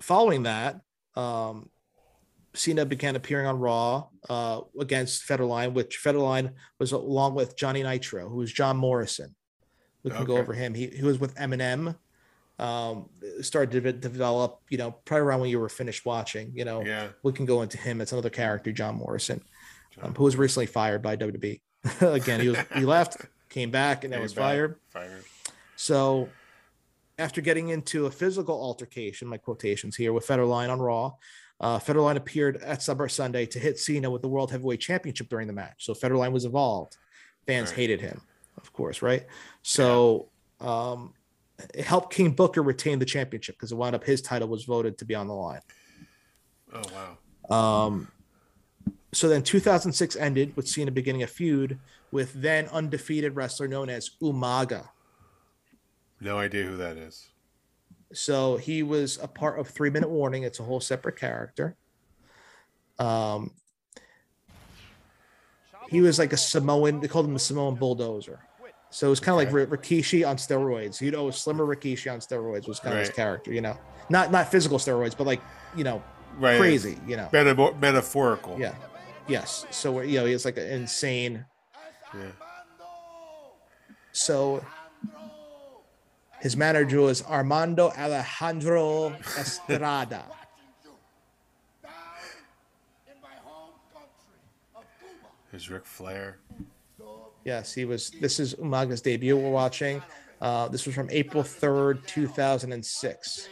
[0.00, 0.80] following that,
[1.16, 1.68] um,
[2.54, 8.28] Cena began appearing on Raw uh, against Federline, which Federline was along with Johnny Nitro,
[8.28, 9.34] who was John Morrison.
[10.02, 10.72] We can go over him.
[10.74, 11.94] He, he was with MNM.
[12.58, 13.08] Um,
[13.40, 16.52] started to develop, you know, probably around when you were finished watching.
[16.54, 17.08] You know, Yeah.
[17.22, 18.00] we can go into him.
[18.00, 19.42] It's another character, John Morrison,
[20.02, 21.60] um, who was recently fired by WWE.
[22.00, 23.16] Again, he was he left,
[23.48, 24.76] came back, and then was back, fired.
[24.90, 25.24] Fired.
[25.76, 26.28] So,
[27.18, 31.12] after getting into a physical altercation, my quotations here with Federline on Raw,
[31.60, 35.46] uh, Federline appeared at Summer Sunday to hit Cena with the World Heavyweight Championship during
[35.46, 35.84] the match.
[35.84, 36.96] So Federline was involved.
[37.46, 37.76] Fans Right.
[37.76, 38.20] hated him,
[38.56, 39.26] of course, right?
[39.62, 40.28] So
[40.60, 41.14] um,
[41.74, 44.98] it helped King Booker retain the championship because it wound up his title was voted
[44.98, 45.60] to be on the line.
[46.72, 46.82] Oh
[47.50, 47.86] wow.
[47.86, 48.08] Um,
[49.12, 51.78] so then 2006 ended with Cena beginning a feud
[52.12, 54.88] with then undefeated wrestler known as Umaga.
[56.20, 57.28] No idea who that is.
[58.12, 60.42] So he was a part of Three Minute Warning.
[60.42, 61.76] It's a whole separate character.
[62.98, 63.52] Um,
[65.88, 67.00] he was like a Samoan.
[67.00, 68.40] They called him the Samoan bulldozer.
[68.90, 69.70] So it was kind of like Okay.
[69.70, 71.00] Ri- Rikishi on steroids.
[71.00, 73.52] You know, slimmer Rikishi on steroids was kind of his character.
[73.52, 75.40] You know, not not physical steroids, but like
[75.76, 76.02] you know,
[76.38, 76.58] Right.
[76.58, 76.98] crazy.
[77.06, 78.58] You know, Meta- metaphorical.
[78.58, 78.74] yeah,
[79.30, 79.64] Yes.
[79.70, 81.44] So you know, it's like insane.
[82.12, 82.32] Yeah.
[84.12, 84.64] So
[86.40, 90.24] his manager was Armando Alejandro Estrada.
[95.52, 96.38] Is Ric Flair.
[97.44, 98.10] Yes, he was.
[98.10, 99.36] This is Umaga's debut.
[99.36, 100.02] We're watching.
[100.40, 103.48] Uh, this was from April 3rd, 2006.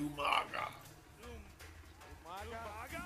[0.00, 0.68] Umaga.
[2.26, 3.02] Umaga?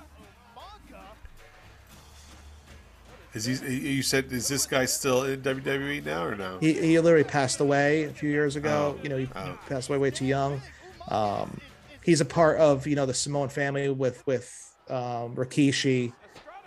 [3.35, 3.55] Is he,
[3.91, 6.59] you said, is this guy still in WWE now or no?
[6.61, 8.97] He, he literally passed away a few years ago.
[8.97, 9.03] Oh.
[9.03, 9.59] You know, he oh.
[9.69, 10.63] passed away way too young.
[11.09, 11.61] Um,
[12.05, 16.13] he's a part of, you know, the Samoan family with, with um, Rikishi,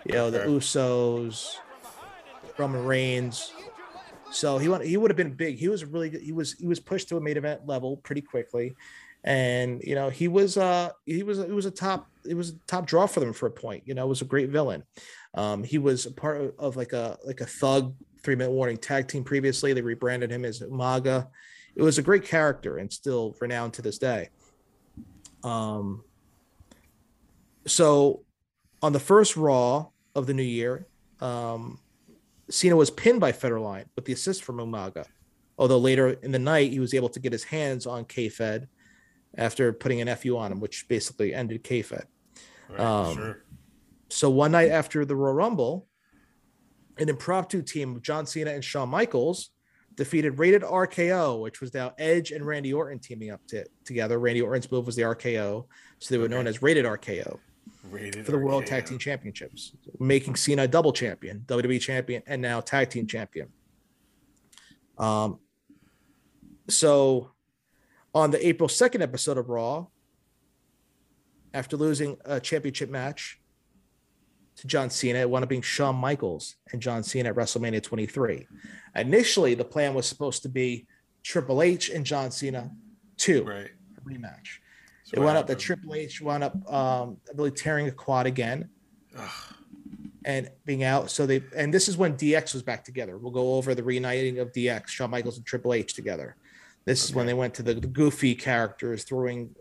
[0.04, 1.56] you know, the Usos,
[2.58, 3.52] Roman Reigns.
[4.30, 5.56] So he went, he would have been big.
[5.56, 8.74] He was really he was he was pushed to a main event level pretty quickly
[9.28, 12.58] and you know he was uh he was it was a top it was a
[12.66, 13.82] top draw for them for a point.
[13.86, 14.82] You know, it was a great villain.
[15.34, 18.78] Um, he was a part of, of like a like a thug three minute warning
[18.78, 19.74] tag team previously.
[19.74, 21.28] They rebranded him as Umaga.
[21.76, 24.30] It was a great character and still renowned to this day.
[25.44, 26.02] Um,
[27.66, 28.24] so
[28.80, 30.86] on the first Raw of the new year,
[31.20, 31.78] um,
[32.48, 35.04] Cena was pinned by Federline with the assist from Umaga.
[35.58, 38.68] Although later in the night, he was able to get his hands on K-Fed
[39.36, 42.06] after putting an FU on him, which basically ended K-Fed.
[42.68, 43.44] Right, um, sure.
[44.08, 45.86] So one night after the Royal Rumble,
[46.98, 49.50] an impromptu team of John Cena and Shawn Michaels
[49.94, 54.18] defeated Rated RKO, which was now Edge and Randy Orton teaming up to, together.
[54.18, 55.66] Randy Orton's move was the RKO,
[55.98, 56.50] so they were known Okay.
[56.50, 57.38] as Rated RKO
[57.90, 62.60] Rated for the World Tag Team Championships, making Cena double champion, WWE champion, and now
[62.60, 63.48] tag team champion.
[64.98, 65.38] Um,
[66.68, 67.32] so
[68.14, 69.86] on the April 2nd episode of Raw,
[71.54, 73.40] after losing a championship match
[74.56, 78.46] to John Cena, it wound up being Shawn Michaels and John Cena at WrestleMania 23.
[78.96, 80.86] Initially, the plan was supposed to be
[81.22, 82.70] Triple H and John Cena
[83.18, 83.70] 2 Right.
[84.04, 84.58] rematch.
[85.04, 85.58] So It wound up that?
[85.58, 88.68] Triple H wound up, um, I believe, tearing a quad again
[89.16, 89.30] Ugh.
[90.24, 91.10] and being out.
[91.10, 93.16] So they, and this is when DX was back together.
[93.16, 96.36] We'll go over the reuniting of DX, Shawn Michaels and Triple H together.
[96.88, 99.54] This is when they went to the, the goofy characters throwing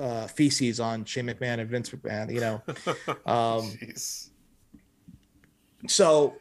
[0.00, 2.60] uh, feces on Shane McMahon and Vince McMahon, you know.
[3.24, 3.70] Um,
[5.86, 6.34] so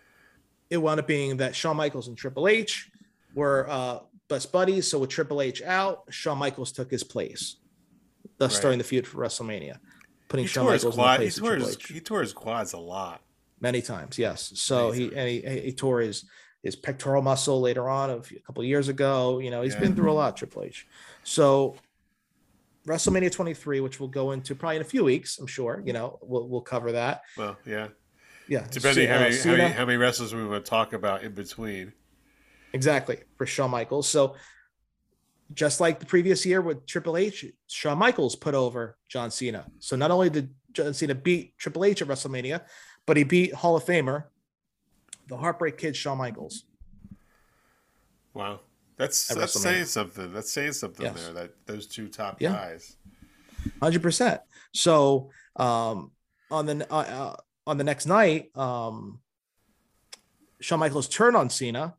[0.71, 2.89] it wound up being that Shawn Michaels and Triple H
[3.35, 4.89] were uh, best buddies.
[4.89, 7.57] So with Triple H out, Shawn Michaels took his place,
[8.39, 8.57] thus Right.
[8.59, 9.77] starting the feud for WrestleMania,
[10.27, 12.33] putting He Shawn Michaels in the quad, he, place of tore his, he tore his
[12.33, 13.21] quads a lot.
[13.59, 16.25] many times yes so he and he, he he tore his
[16.63, 19.79] his pectoral muscle later on of a couple of years ago you know he's Yeah.
[19.81, 20.87] been through a lot triple h
[21.23, 21.75] so
[22.87, 26.17] wrestlemania 23 which we'll go into probably in a few weeks i'm sure you know
[26.21, 27.87] we'll, we'll cover that Well, yeah.
[28.47, 31.23] yeah Depending how, uh, many, how, many, how many wrestlers we want to talk about
[31.23, 31.93] in between.
[32.73, 34.35] exactly for shawn michaels so
[35.53, 39.95] just like the previous year with triple h shawn michaels put over john cena so
[39.95, 42.61] not only did john cena beat triple h at wrestlemania
[43.05, 44.25] but he beat hall of famer
[45.27, 46.65] the heartbreak kid shawn michaels
[48.33, 48.61] Wow.
[48.97, 50.31] That's At that's saying something.
[50.31, 51.15] That's saying something Yes.
[51.21, 51.33] there.
[51.33, 52.53] That those two top Yeah.
[52.53, 52.95] guys.
[53.81, 54.41] Hundred percent.
[54.73, 56.11] So um,
[56.49, 57.35] on the uh, uh,
[57.67, 59.19] on the next night, um,
[60.61, 61.95] Shawn Michaels turned on Cena,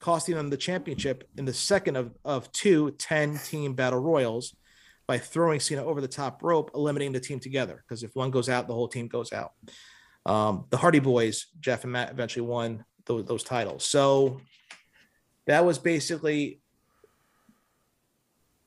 [0.00, 4.54] costing them the championship in the second of of two 10 team battle royals
[5.06, 7.82] by throwing Cena over the top rope, eliminating the team together.
[7.88, 9.52] Because if one goes out, the whole team goes out.
[10.26, 13.84] Um, the Hardy Boys, Jeff and Matt, eventually won those, those titles.
[13.84, 14.40] So
[15.46, 16.60] that was basically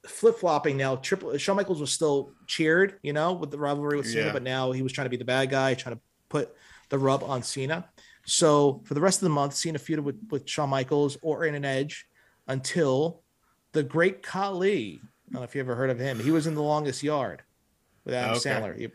[0.05, 0.95] flip flopping now.
[0.97, 4.33] Triple Shawn Michaels was still cheered, you know, with the rivalry with Cena, Yeah.
[4.33, 6.53] but now he was trying to be the bad guy, trying to put
[6.89, 7.87] the rub on Cena.
[8.25, 11.55] So for the rest of the month, Cena feuded with, with Shawn Michaels or in
[11.55, 12.05] an edge
[12.47, 13.21] until
[13.71, 14.99] the great Khali
[15.29, 16.19] I don't know if you ever heard of him.
[16.19, 17.41] He was in The Longest Yard
[18.05, 18.49] with Adam Okay.
[18.49, 18.77] Sandler.
[18.77, 18.89] He-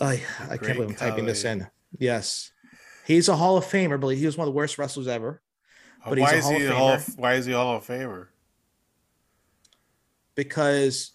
[0.00, 1.66] I, I can't believe I'm typing this in.
[1.98, 2.50] Yes.
[3.06, 5.40] He's a Hall of Famer, but he was one of the worst wrestlers ever.
[6.04, 7.08] Uh, but he's why a is Hall he of a Hall Famer.
[7.08, 8.26] of, Why is he a Hall of Famer?
[10.34, 11.12] because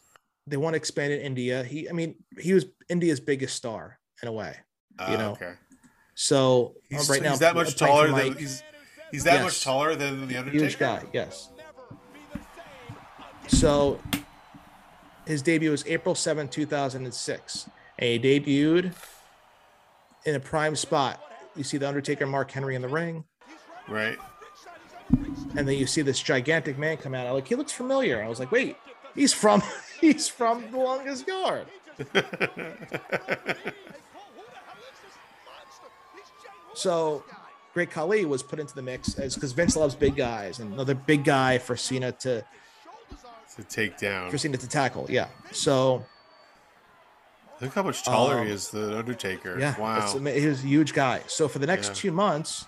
[0.48, 1.64] they want to expand in India.
[1.64, 4.56] He, I mean, he was India's biggest star in a way.
[4.98, 5.54] Ah, You know, okay.
[6.16, 8.38] So uh, He's, right now, he's that much uh, taller than Mike.
[8.40, 8.64] he's
[9.12, 9.44] he's that Yes.
[9.44, 10.64] much taller than the Undertaker.
[10.64, 11.04] huge guy.
[11.14, 11.50] Yes.
[13.48, 14.00] So
[15.28, 17.70] his debut was April 7, 2006.
[18.02, 18.94] And he debuted
[20.26, 21.22] in a prime spot.
[21.56, 23.24] You see the Undertaker Mark Henry in the ring,
[23.88, 24.18] Right.
[25.56, 27.28] and then you see this gigantic man come out.
[27.28, 28.24] I'm like, he looks familiar.
[28.24, 28.76] I was like, wait,
[29.16, 29.62] he's from
[30.02, 31.68] he's from the longest yard.
[36.74, 37.24] So
[37.74, 40.96] Great Khali was put into the mix as because Vince loves big guys and another
[40.96, 42.44] big guy for Cena to
[43.58, 44.32] to take down.
[44.32, 45.06] for Cena to tackle.
[45.10, 45.28] Yeah.
[45.52, 46.06] So
[47.62, 49.58] Look how much taller Um, he is than Undertaker.
[49.60, 50.00] yeah, Wow.
[50.04, 51.22] it's ama- he was a huge guy.
[51.28, 51.94] So for the next Yeah.
[51.96, 52.66] two months,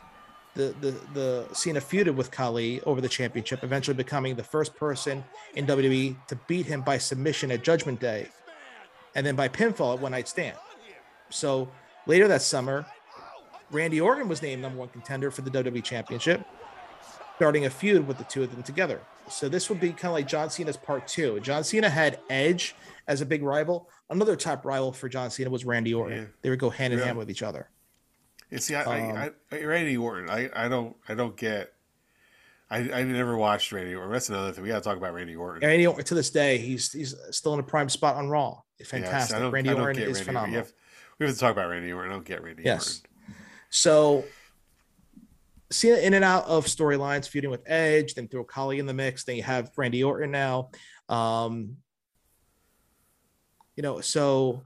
[0.56, 5.24] the the the Cena feuded with Khali over the championship, eventually becoming the first person
[5.56, 8.30] in WWE to beat him by submission at Judgment Day,
[9.16, 10.58] and then by pinfall at One Night Stand.
[11.32, 11.70] So
[12.06, 12.86] later that summer,
[13.72, 16.46] Randy Orton was named number one contender for the WWE Championship,
[17.38, 19.02] starting a feud with the two of them together.
[19.30, 21.40] So this would be kind of like John Cena's part two.
[21.40, 22.76] John Cena had Edge
[23.08, 23.90] as a big rival.
[24.10, 26.18] Another top rival for John Cena was Randy Orton.
[26.18, 26.26] Yeah.
[26.42, 27.06] They would go hand in Yeah.
[27.06, 27.70] hand with each other.
[28.50, 31.74] You see, I, Um, I, I, Randy Orton, I, I don't, I don't get.
[32.70, 34.12] I, I never watched Randy Orton.
[34.12, 34.64] That's another thing.
[34.64, 35.68] We got to talk about Randy Orton.
[35.68, 38.62] Randy Orton to this day, he's he's still in a prime spot on Raw.
[38.84, 39.38] Fantastic.
[39.40, 40.52] Don't, Randy Orton is Randy phenomenal.
[40.52, 40.74] We have,
[41.20, 42.12] we have to talk about Randy Orton.
[42.12, 43.02] I don't get Randy Yes.
[43.28, 43.36] Orton.
[43.70, 44.26] So
[45.74, 49.24] Cena in and out of storylines, feuding with Edge, then throw Khali in the mix.
[49.24, 50.70] Then you have Randy Orton now.
[51.10, 51.78] Um,
[53.76, 54.64] you know, so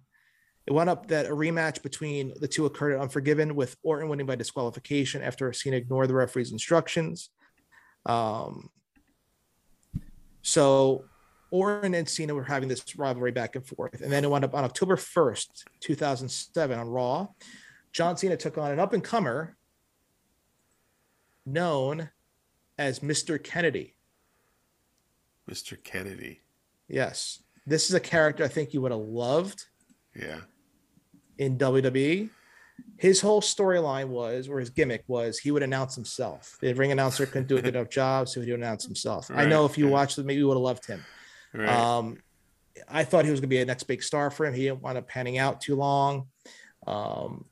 [0.66, 4.26] it wound up that a rematch between the two occurred at Unforgiven, with Orton winning
[4.26, 7.30] by disqualification after Cena ignored the referee's instructions.
[8.06, 8.70] Um,
[10.42, 11.06] so
[11.52, 14.54] Orton and Cena were having this rivalry back and forth, and then it wound up
[14.54, 17.28] on October first, two thousand seven, on Raw.
[17.94, 19.56] John Cena took on an up and comer
[21.48, 22.10] known
[22.78, 23.42] as Mr.
[23.42, 23.96] Kennedy.
[25.50, 25.82] Mr.
[25.82, 26.42] Kennedy.
[26.88, 27.42] Yes.
[27.66, 29.66] This is a character I think you would have loved
[30.16, 30.42] Yeah.
[31.38, 32.30] in WWE.
[32.98, 36.58] His whole storyline was, or his gimmick was, he would announce himself.
[36.62, 39.32] The ring announcer couldn't do a good enough job, so he would announce himself.
[39.32, 39.92] I know if you yeah.
[39.92, 41.04] watched it, maybe you would have loved him.
[41.54, 41.70] Right.
[41.70, 42.18] Um,
[42.88, 44.54] I thought he was going to be a next big star for him.
[44.54, 46.28] He didn't wind up panning out too long.
[46.86, 47.46] Um,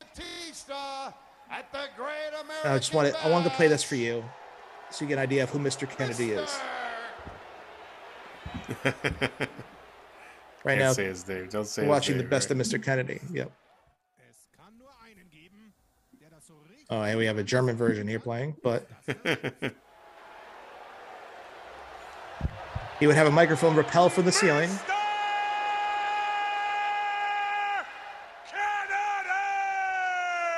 [0.00, 1.12] Batista
[1.50, 2.11] at the Great
[2.44, 4.24] American I just wanted I wanted to play this for you,
[4.90, 5.88] so you get an idea of who Mr.
[5.88, 6.58] Kennedy is.
[10.64, 11.48] Right Can't now, say his name.
[11.50, 12.60] Don't say we're his watching the best right?
[12.60, 12.80] of Mr.
[12.82, 13.20] Kennedy.
[13.32, 13.50] Yep.
[16.88, 18.86] Oh, and we have a German version here playing, but
[23.00, 24.70] he would have a microphone rappel from the ceiling.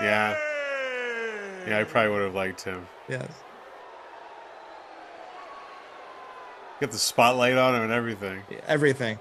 [0.03, 0.37] Yeah.
[1.67, 2.87] Yeah, I probably would have liked him.
[3.09, 3.29] Yes.
[6.81, 8.43] Get the spotlight on him and everything.
[8.67, 9.19] Everything.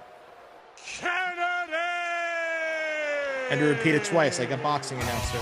[3.50, 5.38] And to repeat it twice, like a boxing announcer.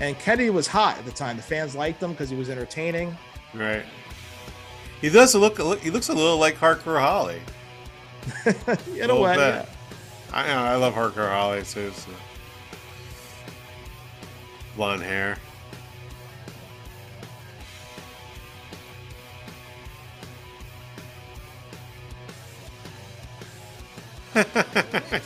[0.00, 1.36] And Kennedy was hot at the time.
[1.36, 3.16] The fans liked him because he was entertaining.
[3.52, 3.84] Right.
[5.00, 5.58] He does look.
[5.58, 7.40] look- He looks a little like Hardcore Holly.
[8.46, 9.66] In a Little way, yeah.
[10.32, 10.58] I know.
[10.62, 11.90] I love Hardcore Holly too.
[11.92, 12.10] So.
[14.78, 15.36] Blonde hair.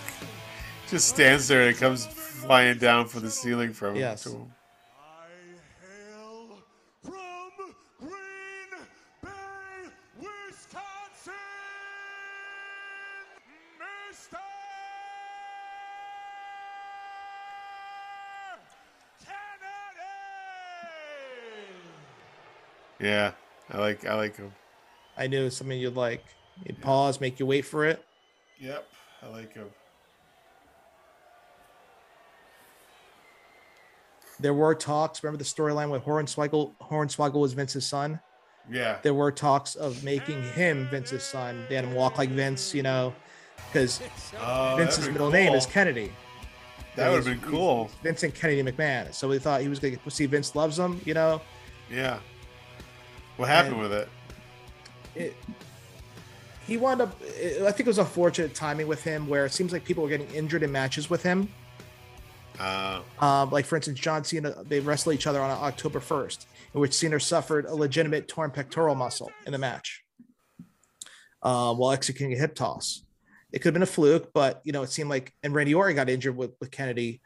[0.88, 4.22] Just stands there and it comes flying down from the ceiling from Yes.
[4.24, 4.53] to him.
[23.13, 23.33] Yeah,
[23.71, 24.07] I like.
[24.07, 24.53] I like him.
[25.19, 26.25] I knew something you'd like.
[26.65, 28.03] You'd pause, make you wait for it.
[28.59, 28.89] Yep,
[29.23, 29.67] I like him.
[34.41, 35.23] There were talks.
[35.23, 36.73] Remember the storyline with Hornswoggle?
[36.81, 38.19] Hornswoggle was Vince's son.
[38.71, 38.99] Yeah.
[39.03, 41.65] There were talks of making him Vince's son.
[41.69, 43.15] They had him walk like Vince, you know,
[43.69, 44.01] because
[44.41, 45.67] Oh, that'd Vince's middle name is.
[45.67, 46.13] Kennedy.
[46.97, 47.91] That would have been cool.
[48.03, 49.13] Vincent Kennedy McMahon.
[49.15, 51.41] So we thought he was going to see Vince loves him, you know.
[51.91, 52.19] Yeah.
[53.37, 54.09] What happened And- with it?
[55.14, 55.37] it,
[56.66, 57.20] he wound up.
[57.22, 60.30] I think it was unfortunate timing with him, where it seems like people were getting
[60.30, 61.49] injured in matches with him.
[62.59, 66.80] Uh, Um, like for instance, John Cena, they wrestled each other on October 1st, in
[66.80, 70.05] which Cena suffered a legitimate torn pectoral muscle in the match
[71.43, 73.03] uh, while executing a hip toss.
[73.53, 75.97] It could have been a fluke, but you know, it seemed like and Randy Orton
[75.97, 77.20] got injured with, with Kennedy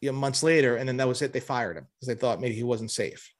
[0.00, 1.32] you know, months later, and then that was it.
[1.32, 3.33] They fired him because they thought maybe he wasn't safe.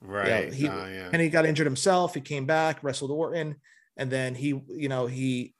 [0.00, 0.52] Right.
[0.52, 1.10] he uh, yeah.
[1.12, 2.14] and he got injured himself.
[2.14, 3.56] He came back, wrestled Orton,
[3.96, 5.54] and then he, you know, he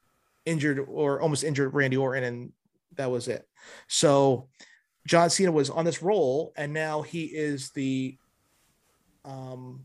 [0.45, 2.53] injured or almost injured Randy Orton, and
[2.97, 3.47] that was it.
[3.89, 4.49] So
[5.07, 8.17] John Cena was on this roll, and now he is the
[9.25, 9.85] um,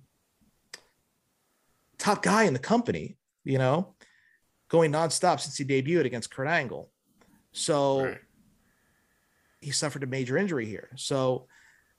[1.98, 3.18] top guy in the company.
[3.44, 3.96] You know,
[4.70, 6.90] going nonstop since he debuted against Kurt Angle.
[7.52, 8.18] So Right.
[9.60, 10.90] he suffered a major injury here.
[10.96, 11.48] So,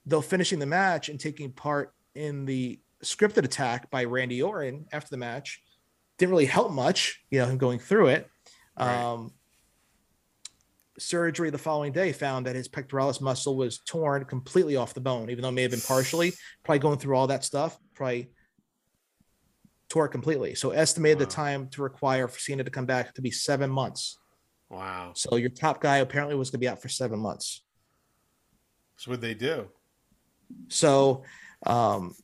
[0.07, 5.11] though finishing the match and taking part in the scripted attack by Randy Orton after
[5.11, 5.61] the match
[6.19, 8.29] didn't really help much, you know, him going through it.
[8.79, 8.95] Right.
[8.95, 9.33] Um,
[10.99, 15.31] surgery the following day found that his pectoralis muscle was torn completely off the bone,
[15.31, 16.33] even though it may have been partially,
[16.65, 18.31] probably going through all that stuff, probably
[19.89, 20.55] tore it completely.
[20.55, 24.19] So, estimated the time to require for Cena to come back to be seven months.
[24.71, 25.13] Wow.
[25.15, 27.63] So, your top guy apparently was going to be out for seven months.
[29.03, 29.69] So what they do?
[30.69, 31.25] So,
[31.67, 32.15] um,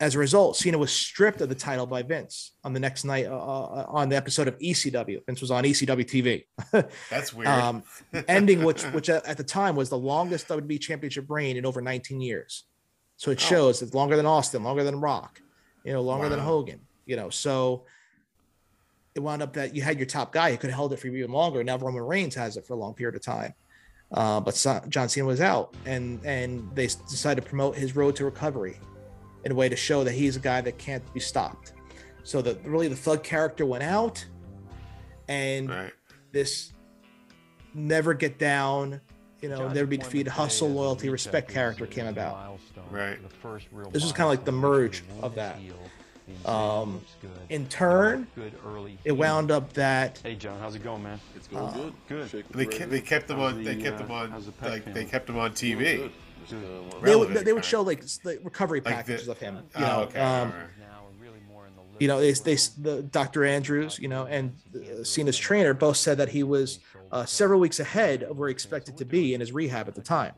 [0.00, 3.26] as a result, Cena was stripped of the title by Vince on the next night
[3.26, 5.24] uh, uh, on the episode of ECW.
[5.26, 6.44] Vince was on ECW TV,
[7.10, 7.48] That's weird.
[7.48, 7.82] um,
[8.28, 11.80] ending which which at, at the time was the longest WWE Championship reign in over
[11.80, 12.64] 19 years.
[13.16, 15.40] So it shows it's longer than Austin, longer than Rock,
[15.84, 16.80] you know, longer than Hogan.
[17.04, 17.84] You know, so
[19.16, 21.08] it wound up that you had your top guy who could have held it for
[21.08, 21.64] even longer.
[21.64, 23.54] Now Roman Reigns has it for a long period of time.
[24.12, 28.16] Uh, but Sa- John Cena was out, and and they decided to promote his road
[28.16, 28.80] to recovery
[29.44, 31.72] in a way to show that he's a guy that can't be stopped.
[32.22, 34.24] So that really the thug character went out,
[35.28, 35.92] and right.
[36.32, 36.72] this
[37.74, 39.00] never get down,
[39.42, 42.34] you know, never be defeated, hustle, loyalty, respect character came about.
[42.90, 43.18] Right.
[43.92, 45.58] This is kind of like the merge of that.
[46.44, 47.00] Um,
[47.48, 48.26] in turn,
[49.04, 51.20] it wound up that Hey John, how's it going, man?
[51.34, 52.30] It's going Uh, good.
[52.30, 52.44] Good.
[52.50, 53.64] They kept, they kept them How's on.
[53.64, 54.44] the, They kept uh, them on.
[54.44, 56.10] the pet Like they kept them on TV.
[56.46, 59.56] Just, uh, they would they would show like the recovery Like packages the- of him.
[59.56, 60.20] You Oh, know, okay.
[60.20, 60.66] um, all right.
[61.98, 63.44] you know, they, they the Dr.
[63.44, 66.78] Andrews, you know, and uh, Cena's trainer both said that he was
[67.10, 70.02] uh, several weeks ahead of where he expected to be in his rehab at the
[70.02, 70.32] time.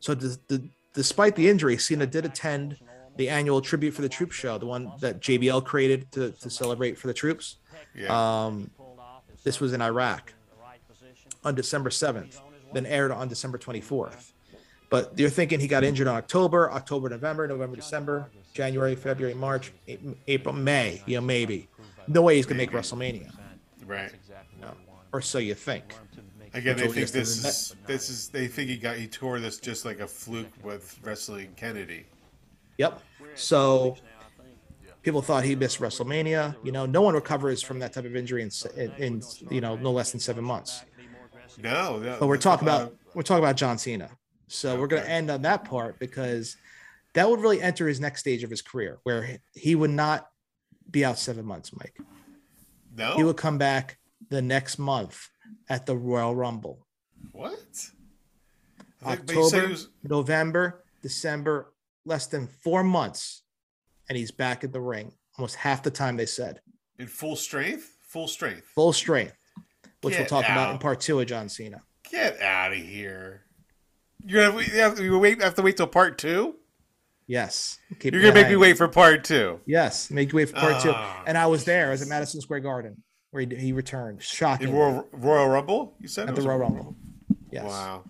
[0.00, 2.78] So, d- d- despite the injury, Cena did attend
[3.20, 6.96] the annual tribute for the troop show, the one that JBL created to, to celebrate
[6.96, 7.56] for the troops.
[7.94, 8.46] Yeah.
[8.46, 8.70] Um,
[9.44, 10.32] this was in Iraq
[11.44, 12.40] on December 7th,
[12.72, 14.32] then aired on December 24th.
[14.88, 19.70] But you're thinking he got injured on October, October, November, November, December, January, February, March,
[20.26, 21.68] April, May, you know, maybe.
[22.08, 23.30] No way he's going to make WrestleMania,
[23.86, 24.12] right.
[24.62, 24.72] No.
[25.12, 25.94] Or so you think.
[26.54, 28.28] Again, they think is this is this is.
[28.28, 32.06] They think he got he tore this just like a fluke with wrestling Kennedy.
[32.78, 33.02] Yep.
[33.34, 33.96] So
[35.02, 36.56] people thought he missed WrestleMania.
[36.64, 39.76] You know, no one recovers from that type of injury in, in, in you know,
[39.76, 40.84] no less than seven months.
[41.62, 42.16] No, no.
[42.20, 44.08] But we're talking about- about we're talking about John Cena.
[44.46, 46.56] So we're going to end on that part because
[47.14, 50.28] that would really enter his next stage of his career, where he- he would not
[50.90, 51.98] be out seven months, Mike.
[52.96, 53.14] no.
[53.16, 55.28] He would come back the next month
[55.68, 56.86] at the Royal Rumble,
[57.32, 57.58] what?
[59.04, 61.72] I think- but you said October, was- November, December,
[62.04, 63.42] less than four months,
[64.08, 66.60] and he's back in the ring almost half the time they said
[66.98, 67.96] in full strength.
[68.08, 68.66] Full strength.
[68.74, 69.36] full strength,
[70.02, 71.82] which we'll Get talk about in part two of John Cena.
[72.10, 73.44] Get out of here.
[74.26, 76.56] You're gonna you have, you wait have to wait till part two.
[77.26, 79.60] Yes, Keep You're gonna make me wait for part two.
[79.64, 80.90] Yes, make you wait for part two.
[80.92, 81.86] Ah, And I was there.
[81.86, 83.00] I was at Madison Square Garden
[83.30, 84.20] where he, he returned.
[84.20, 84.74] Shocking.
[84.74, 86.96] Royal, Royal Rumble, you said at the Royal Rumble.
[87.52, 87.64] Yes.
[87.64, 88.04] Wow.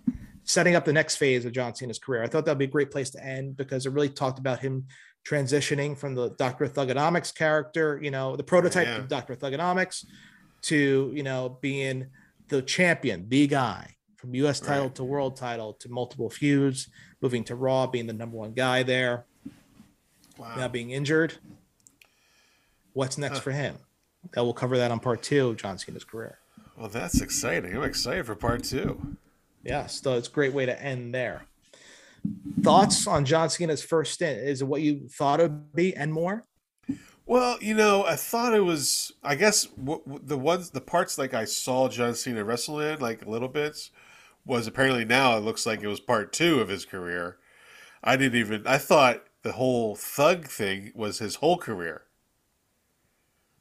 [0.51, 2.25] Setting up the next phase of John Cena's career.
[2.25, 4.85] I thought that'd be a great place to end because it really talked about him
[5.25, 6.67] transitioning from the Dr.
[6.67, 8.97] Thuganomics character, you know, the prototype Yeah.
[8.97, 9.37] of Dr.
[9.37, 10.05] Thuganomics
[10.63, 12.09] to, you know, being
[12.49, 14.95] the champion, the guy from US title Right.
[14.97, 16.89] to world title to multiple feuds,
[17.21, 19.27] moving to Raw, being the number one guy there,
[20.37, 20.57] Wow.
[20.57, 21.35] now being injured.
[22.93, 23.77] What's next for him?
[24.33, 26.41] That we'll cover that on part two of John Cena's career.
[26.77, 27.77] Well, that's exciting.
[27.77, 29.17] I'm excited for part two.
[29.63, 31.43] Yes, so it's a great way to end there.
[32.63, 34.39] Thoughts on John Cena's first stint?
[34.41, 36.47] Is it what you thought it would be and more?
[37.27, 39.13] Well, you know, I thought it was.
[39.23, 42.99] I guess w- w- the ones, the parts like I saw John Cena wrestle in,
[42.99, 43.91] like little bits,
[44.45, 47.39] was apparently now it looks like it was part two of his career.
[48.03, 48.67] I didn't even.
[48.67, 52.03] I thought the whole thug thing was his whole career.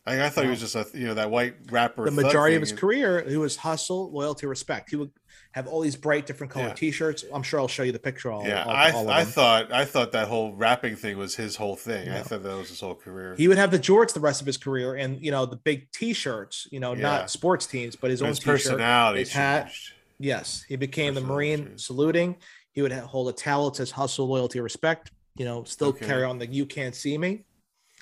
[0.05, 2.05] I, I thought he was just a you know that white rapper.
[2.05, 4.89] the majority of his career, he was hustle, loyalty, respect.
[4.89, 5.11] He would
[5.51, 6.73] have all these bright, different colored Yeah.
[6.75, 7.25] T-shirts.
[7.33, 8.31] I'm sure I'll show you the picture.
[8.31, 11.55] All, Yeah, all, I, all I thought I thought that whole rapping thing was his
[11.55, 12.07] whole thing.
[12.09, 13.35] I thought that was his whole career.
[13.35, 15.91] he would have the jorts the rest of his career, and you know the big
[15.91, 16.67] T-shirts.
[16.71, 17.01] You know, Yeah.
[17.01, 19.65] not sports teams, but his But own his personality his hat.
[19.65, 19.93] changed.
[20.19, 21.81] Yes, he became the Marine changed.
[21.81, 22.35] saluting.
[22.73, 26.05] He would hold a towel that says "Hustle, Loyalty, Respect." You know, still Okay.
[26.05, 27.45] carry on the "You can't see me"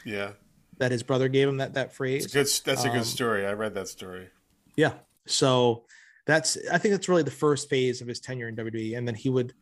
[0.03, 0.31] Yeah,
[0.79, 2.25] that his brother gave him that that phrase.
[2.25, 2.47] it's good.
[2.65, 3.45] That's a Um, good story.
[3.45, 4.29] I read that story.
[4.75, 4.93] Yeah.
[5.27, 5.85] So
[6.27, 9.15] that's I think that's really the first phase of his tenure in WWE, and then
[9.15, 9.53] he would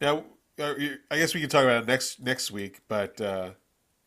[0.00, 0.24] Now,
[0.58, 0.74] uh,
[1.10, 2.80] I guess we can talk about it next next week.
[2.88, 3.50] But uh,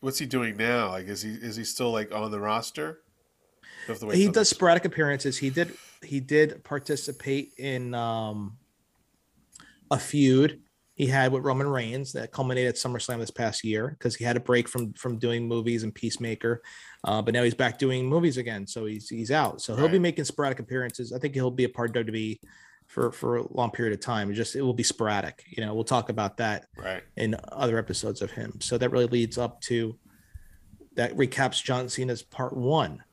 [0.02, 0.90] what's he doing now?
[0.90, 3.02] Like, is he is he still like on the roster?
[3.88, 5.38] We'll have to wait he does sporadic appearances.
[5.38, 8.58] He did he did participate in um
[9.92, 10.62] a feud
[10.96, 14.38] he had with Roman Reigns that culminated at SummerSlam this past year because he had
[14.38, 16.62] a break from from doing movies and Peacemaker,
[17.04, 18.66] uh, but now he's back doing movies again.
[18.66, 19.62] So he's he's out.
[19.62, 21.12] So he'll be making sporadic appearances.
[21.14, 22.40] I think he'll be a part of WWE
[22.88, 24.32] for for a long period of time.
[24.32, 25.44] It just it will be sporadic.
[25.50, 27.04] You know, we'll talk about that Right.
[27.18, 28.60] in other episodes of him.
[28.62, 29.98] So that really leads up to
[30.96, 33.04] that recaps John Cena's part one.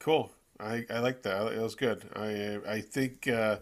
[0.00, 0.32] Cool.
[0.58, 1.52] I, I like that.
[1.52, 2.02] It was good.
[2.16, 3.58] I I think uh,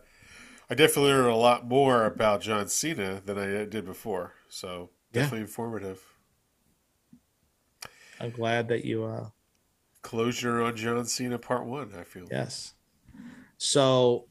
[0.68, 4.34] I definitely learned a lot more about John Cena than I did before.
[4.48, 5.22] So Yeah.
[5.22, 6.02] definitely informative.
[8.18, 9.28] I'm glad that you uh
[10.02, 11.93] Closure on John Cena Part One.
[11.98, 12.26] I feel.
[12.30, 12.74] yes.
[13.59, 14.26] So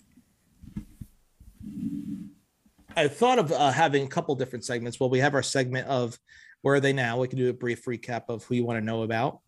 [2.95, 4.99] I thought of uh, having a couple different segments.
[4.99, 6.17] Well, we have our segment of
[6.61, 7.19] where are they now?
[7.19, 9.41] We can do a brief recap of who you want to know about.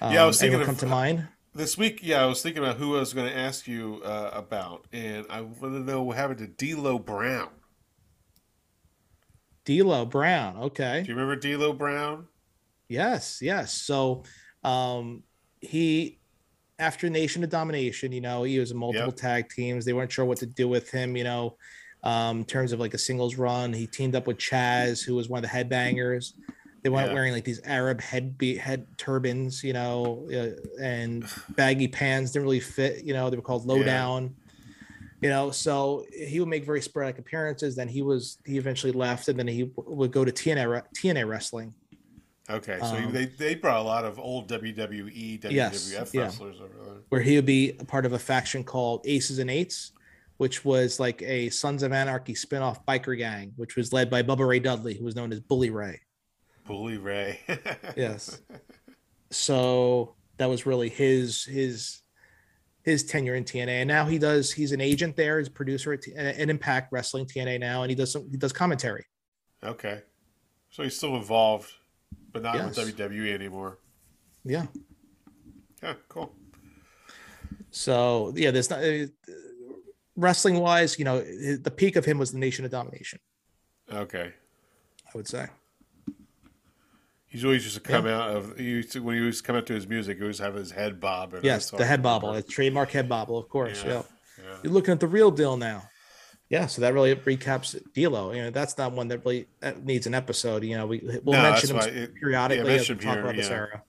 [0.00, 1.28] Yeah, I was thinking anyone of- come to mind.
[1.56, 4.30] This week, yeah, I was thinking about who I was going to ask you uh,
[4.32, 7.50] about, and I want to know what happened to D'Lo Brown.
[9.64, 10.56] D'Lo Brown.
[10.56, 11.02] Okay.
[11.02, 12.26] Do you remember D'Lo Brown?
[12.88, 13.72] Yes, yes.
[13.72, 14.24] So
[14.62, 15.22] um
[15.60, 16.18] he
[16.78, 19.16] after Nation of Domination, you know, he was in multiple Yep.
[19.16, 19.84] tag teams.
[19.84, 21.56] They weren't sure what to do with him, you know,
[22.02, 23.72] um, in terms of like a singles run.
[23.72, 26.32] He teamed up with Chaz, who was one of the headbangers.
[26.84, 27.14] They weren't Yeah.
[27.14, 31.24] wearing like these Arab head be- head turbans, you know, uh, and
[31.56, 33.04] baggy pants didn't really fit.
[33.04, 33.84] You know, they were called Lo Yeah.
[33.86, 34.36] Down.
[35.22, 37.74] You know, so he would make very sporadic appearances.
[37.74, 41.72] Then he was he eventually left, and then he would go to TNA TNA wrestling.
[42.50, 46.20] Okay, so Um, they, they brought a lot of old WWE, WWF Yes, yeah.
[46.24, 46.94] wrestlers over there.
[47.08, 49.92] where he would be a part of a faction called Aces and Eights,
[50.36, 54.46] which was like a Sons of Anarchy spin-off biker gang, which was led by Bubba
[54.46, 56.02] Ray Dudley, who was known as Bully Ray.
[56.66, 57.40] Bully Ray.
[57.96, 58.40] Yes.
[59.30, 62.00] So that was really his his
[62.82, 64.52] his tenure in TNA, and now he does.
[64.52, 65.38] He's an agent there.
[65.38, 68.36] He's a producer at, T- at Impact Wrestling TNA now, and he does some he
[68.36, 69.04] does commentary.
[69.62, 70.02] okay,
[70.70, 71.70] so he's still involved,
[72.32, 72.76] but not Yes.
[72.76, 73.78] with WWE anymore.
[74.44, 74.66] Yeah.
[75.82, 76.34] Yeah, cool.
[77.70, 79.06] So yeah, there's not uh,
[80.16, 80.98] wrestling wise.
[80.98, 83.18] You know, the peak of him was the Nation of Domination.
[83.92, 84.32] Okay,
[85.06, 85.46] I would say.
[87.34, 89.66] He's always used to come out of he used to, when he was come out
[89.66, 90.16] to his music.
[90.18, 91.34] He always have his head bob.
[91.34, 93.82] And Yes, the head bobble, the trademark head bobble, of course.
[93.84, 94.02] Yeah, Yeah.
[94.44, 94.56] yeah.
[94.62, 95.82] You're looking at the real deal now.
[96.48, 98.32] Yeah, so that really recaps D'Lo.
[98.32, 100.62] You know, that's not one that really that needs an episode.
[100.62, 103.22] You know, we we'll No, mention that's him it- periodically yeah, as we talk here,
[103.22, 103.56] about this yeah.
[103.56, 103.82] era.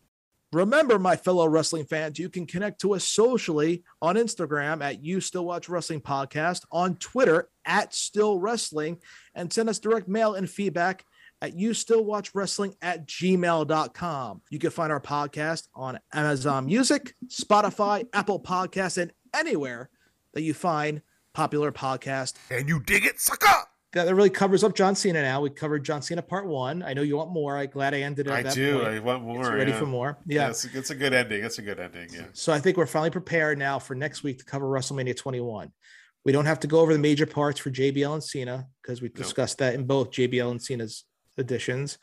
[0.54, 5.20] Remember, my fellow wrestling fans, you can connect to us socially on Instagram at You
[5.20, 9.00] Still Watch Wrestling Podcast, on Twitter at Still Wrestling,
[9.34, 11.04] and send us direct mail and feedback
[11.46, 14.42] at you still watch wrestling at gmail.com.
[14.50, 19.90] You can find our podcast on Amazon Music, Spotify, Apple Podcasts, and anywhere
[20.34, 21.02] that you find
[21.34, 22.34] popular podcast.
[22.50, 23.48] And you dig it, sucker?
[23.94, 25.40] That really covers up John Cena now.
[25.40, 26.84] We covered John Cena part one.
[26.84, 27.58] I know you want more.
[27.58, 28.80] I'm glad I ended it I that do.
[28.80, 28.88] point.
[28.88, 29.56] I want more.
[29.56, 29.80] Ready yeah.
[29.80, 30.18] for more.
[30.26, 30.50] Yeah, Yeah.
[30.50, 31.46] it's, it's a good ending.
[31.46, 32.10] It's a good ending.
[32.12, 32.26] Yeah.
[32.34, 35.72] So I think we're finally prepared now for next week to cover WrestleMania 21.
[36.26, 39.10] We don't have to go over the major parts for JBL and Cena because we
[39.10, 41.06] discussed that in both JBL and Cena's
[41.38, 41.98] editions.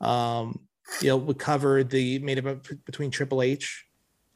[0.00, 0.60] Um,
[1.02, 3.84] you know, we covered the main event p- between Triple H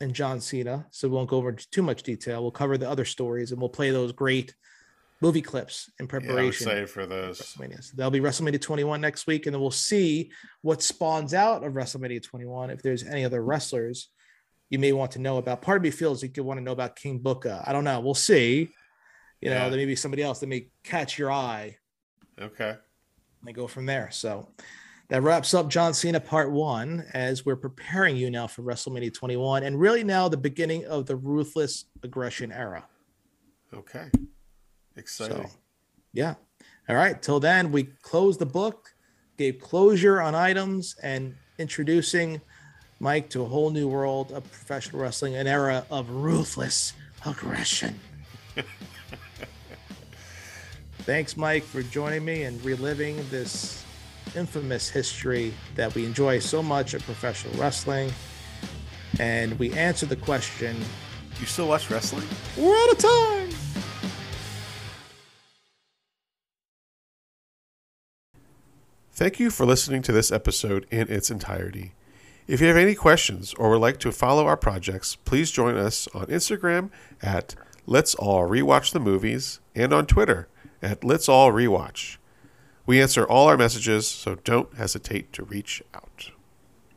[0.01, 2.43] and John Cena, so we won't go over too much detail.
[2.43, 4.55] We'll cover the other stories and we'll play those great
[5.21, 6.67] movie clips in Yeah, preparation.
[6.69, 7.41] excited for those.
[7.41, 7.83] WrestleMania.
[7.85, 10.31] So that'll be WrestleMania 21 next week, and then we'll see
[10.63, 12.71] what spawns out of WrestleMania 21.
[12.71, 14.09] If there's any other wrestlers
[14.69, 15.61] you may want to know about.
[15.61, 17.63] Part of me feels you could want to know about King Booker.
[17.67, 18.01] I don't know.
[18.01, 18.71] We'll see.
[19.43, 19.69] You know, Yeah.
[19.69, 21.77] there may be somebody else that may catch your eye
[22.41, 22.77] Okay.
[23.47, 24.11] And go from there.
[24.11, 24.49] So
[25.09, 29.65] that wraps up John Cena part one as we're preparing you now for WrestleMania 21
[29.65, 32.85] and really now the beginning of the ruthless aggression era.
[33.75, 34.09] Okay.
[34.97, 35.47] Exciting.
[35.47, 35.51] So,
[36.13, 36.35] yeah.
[36.89, 37.21] All right.
[37.21, 38.95] Till then, we close the book.
[39.39, 42.41] gave closure on items and introducing
[43.01, 46.93] Mike to a whole new world of professional wrestling, an era of ruthless
[47.27, 47.99] aggression.
[51.05, 53.85] Thanks, Mike, for joining me and reliving this
[54.37, 58.13] infamous history that we enjoy so much of professional wrestling.
[59.19, 60.77] And we answered the question
[61.41, 62.25] You still watch wrestling?
[62.57, 63.51] we're out of time.
[69.11, 71.95] Thank you for listening to this episode in its entirety.
[72.47, 76.07] If you have any questions or would like to follow our projects, please join us
[76.15, 77.57] on Instagram at
[77.87, 80.47] Let's All Rewatch the Movies and on Twitter
[80.83, 82.17] at Let's All Rewatch.
[82.85, 86.33] We answer all our messages, so don't hesitate to reach out.